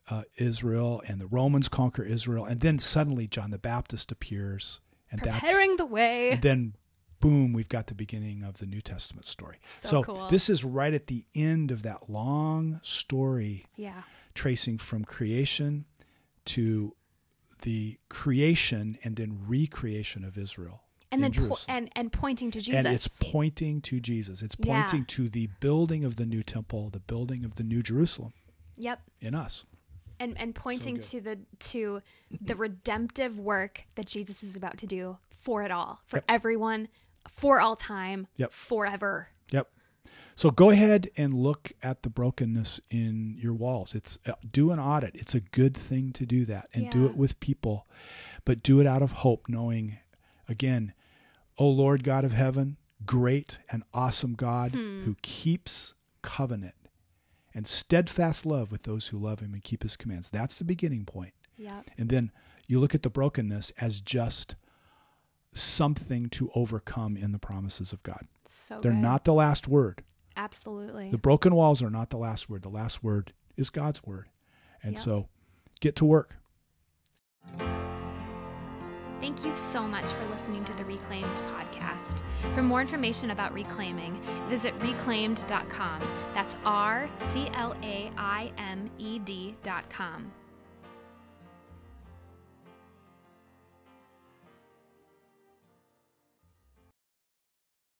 uh, 0.09 0.23
Israel 0.37 1.03
and 1.07 1.21
the 1.21 1.27
Romans 1.27 1.69
conquer 1.69 2.03
Israel 2.03 2.45
and 2.45 2.61
then 2.61 2.79
suddenly 2.79 3.27
John 3.27 3.51
the 3.51 3.59
Baptist 3.59 4.13
appears 4.13 4.81
and 5.11 5.21
that's 5.23 5.41
preparing 5.41 5.77
the 5.77 5.87
way 5.87 6.31
and 6.31 6.43
then 6.43 6.75
boom, 7.21 7.53
we've 7.53 7.69
got 7.69 7.87
the 7.87 7.95
beginning 7.95 8.43
of 8.43 8.59
the 8.59 8.67
New 8.67 8.81
Testament 8.81 9.27
story. 9.27 9.59
So 9.65 10.03
cool. 10.03 10.29
this 10.29 10.49
is 10.49 10.65
right 10.65 10.93
at 10.93 11.07
the 11.07 11.27
end 11.35 11.71
of 11.71 11.83
that 11.83 12.09
long 12.09 12.81
story 12.83 13.67
Yeah. 13.77 14.03
tracing 14.35 14.79
from 14.79 15.05
creation 15.05 15.85
to 16.47 16.97
the 17.63 17.99
creation 18.09 18.99
and 19.05 19.17
then 19.17 19.39
recreation 19.47 20.25
of 20.25 20.39
Israel. 20.39 20.83
And 21.13 21.23
then 21.25 21.33
po- 21.33 21.57
and 21.69 21.91
and 21.97 22.13
pointing 22.13 22.51
to 22.53 22.61
Jesus. 22.61 22.85
and 22.85 22.95
it's 22.95 23.09
pointing 23.09 23.81
to 23.83 23.99
Jesus. 24.01 24.43
It's 24.43 24.57
Yeah. 24.59 24.83
pointing 24.83 25.05
to 25.07 25.29
the 25.29 25.49
building 25.59 26.05
of 26.05 26.17
the 26.17 26.27
new 26.27 26.43
temple, 26.43 26.91
the 26.91 27.01
building 27.01 27.45
of 27.45 27.57
the 27.57 27.65
new 27.65 27.83
Jerusalem 27.83 28.33
yep. 28.77 29.01
in 29.21 29.35
us. 29.35 29.65
And 30.21 30.39
and 30.39 30.55
pointing 30.55 30.95
good. 30.97 31.03
to 31.05 31.21
the 31.21 31.39
to 31.71 32.03
the 32.41 32.55
redemptive 32.55 33.39
work 33.39 33.85
that 33.97 34.07
Jesus 34.07 34.43
is 34.43 34.55
about 34.55 34.79
to 34.79 34.87
do 34.87 35.19
for 35.31 35.63
it 35.65 35.71
all, 35.73 36.01
for 36.05 36.19
Yep. 36.19 36.25
everyone, 36.29 36.89
for 37.29 37.61
all 37.61 37.75
time, 37.75 38.27
Yep. 38.37 38.53
forever. 38.53 39.29
Yep. 39.51 39.69
So 40.37 40.51
go 40.51 40.71
ahead 40.71 41.11
and 41.17 41.35
look 41.35 41.73
at 41.83 42.03
the 42.03 42.09
brokenness 42.11 42.81
in 42.89 43.37
your 43.39 43.53
walls. 43.55 43.95
It's 43.95 44.19
uh, 44.27 44.33
do 44.51 44.71
an 44.71 44.79
audit. 44.79 45.17
It's 45.17 45.35
a 45.35 45.41
good 45.41 45.77
thing 45.77 46.13
to 46.13 46.25
do 46.25 46.45
that 46.47 46.69
and 46.73 46.89
do 46.91 47.07
it 47.07 47.17
with 47.17 47.41
people, 47.41 47.89
but 48.45 48.63
do 48.63 48.81
it 48.81 48.87
out 48.87 49.03
of 49.03 49.13
hope, 49.13 49.49
knowing 49.49 49.99
again, 50.49 50.93
O 51.61 51.69
Lord 51.69 52.03
God 52.03 52.25
of 52.25 52.33
heaven, 52.33 52.77
great 53.07 53.59
and 53.71 53.85
awesome 53.95 54.35
God 54.35 54.73
Hmm. 54.73 55.05
who 55.05 55.15
keeps 55.23 55.95
covenant 56.23 56.75
and 57.55 57.67
steadfast 57.67 58.45
love 58.47 58.73
with 58.73 58.83
those 58.85 59.09
who 59.09 59.19
love 59.19 59.41
him 59.41 59.53
and 59.55 59.63
keep 59.63 59.83
his 59.83 59.97
commands. 59.97 60.31
That's 60.31 60.57
the 60.57 60.65
beginning 60.65 61.05
point. 61.05 61.35
Yep. 61.57 61.91
And 61.99 62.09
then 62.09 62.33
you 62.67 62.81
look 62.81 62.95
at 62.95 63.03
the 63.03 63.11
brokenness 63.11 63.73
as 63.81 64.01
just 64.01 64.55
something 65.53 66.29
to 66.31 66.51
overcome 66.55 67.17
in 67.17 67.33
the 67.33 67.39
promises 67.39 67.93
of 67.93 68.03
God. 68.03 68.27
So 68.47 68.79
They're 68.81 68.93
good. 68.93 69.01
not 69.01 69.25
the 69.25 69.35
last 69.35 69.69
word. 69.69 70.03
absolutely. 70.37 71.11
The 71.11 71.19
broken 71.19 71.55
walls 71.55 71.83
are 71.83 71.91
not 71.91 72.09
the 72.11 72.17
last 72.17 72.49
word. 72.49 72.63
The 72.63 72.71
last 72.71 73.03
word 73.05 73.33
is 73.57 73.69
God's 73.69 74.03
word. 74.05 74.29
And 74.83 74.95
Yep. 74.95 75.03
so 75.03 75.29
get 75.81 75.97
to 75.97 76.05
work. 76.07 76.37
Thank 79.21 79.45
you 79.45 79.55
so 79.55 79.87
much 79.87 80.07
for 80.13 80.25
listening 80.27 80.65
to 80.65 80.73
the 80.75 80.85
Reclaimed 80.85 81.43
podcast. 81.55 82.23
For 82.55 82.63
more 82.63 82.81
information 82.81 83.31
about 83.31 83.53
reclaiming, 83.53 84.19
visit 84.49 84.75
reclaimed.com. 84.81 86.01
That's 86.33 86.57
R 86.65 87.09
C 87.15 87.49
L 87.55 87.77
A 87.83 88.11
I 88.17 88.51
M 88.57 88.91
E 88.99 89.19
D.com. 89.19 90.33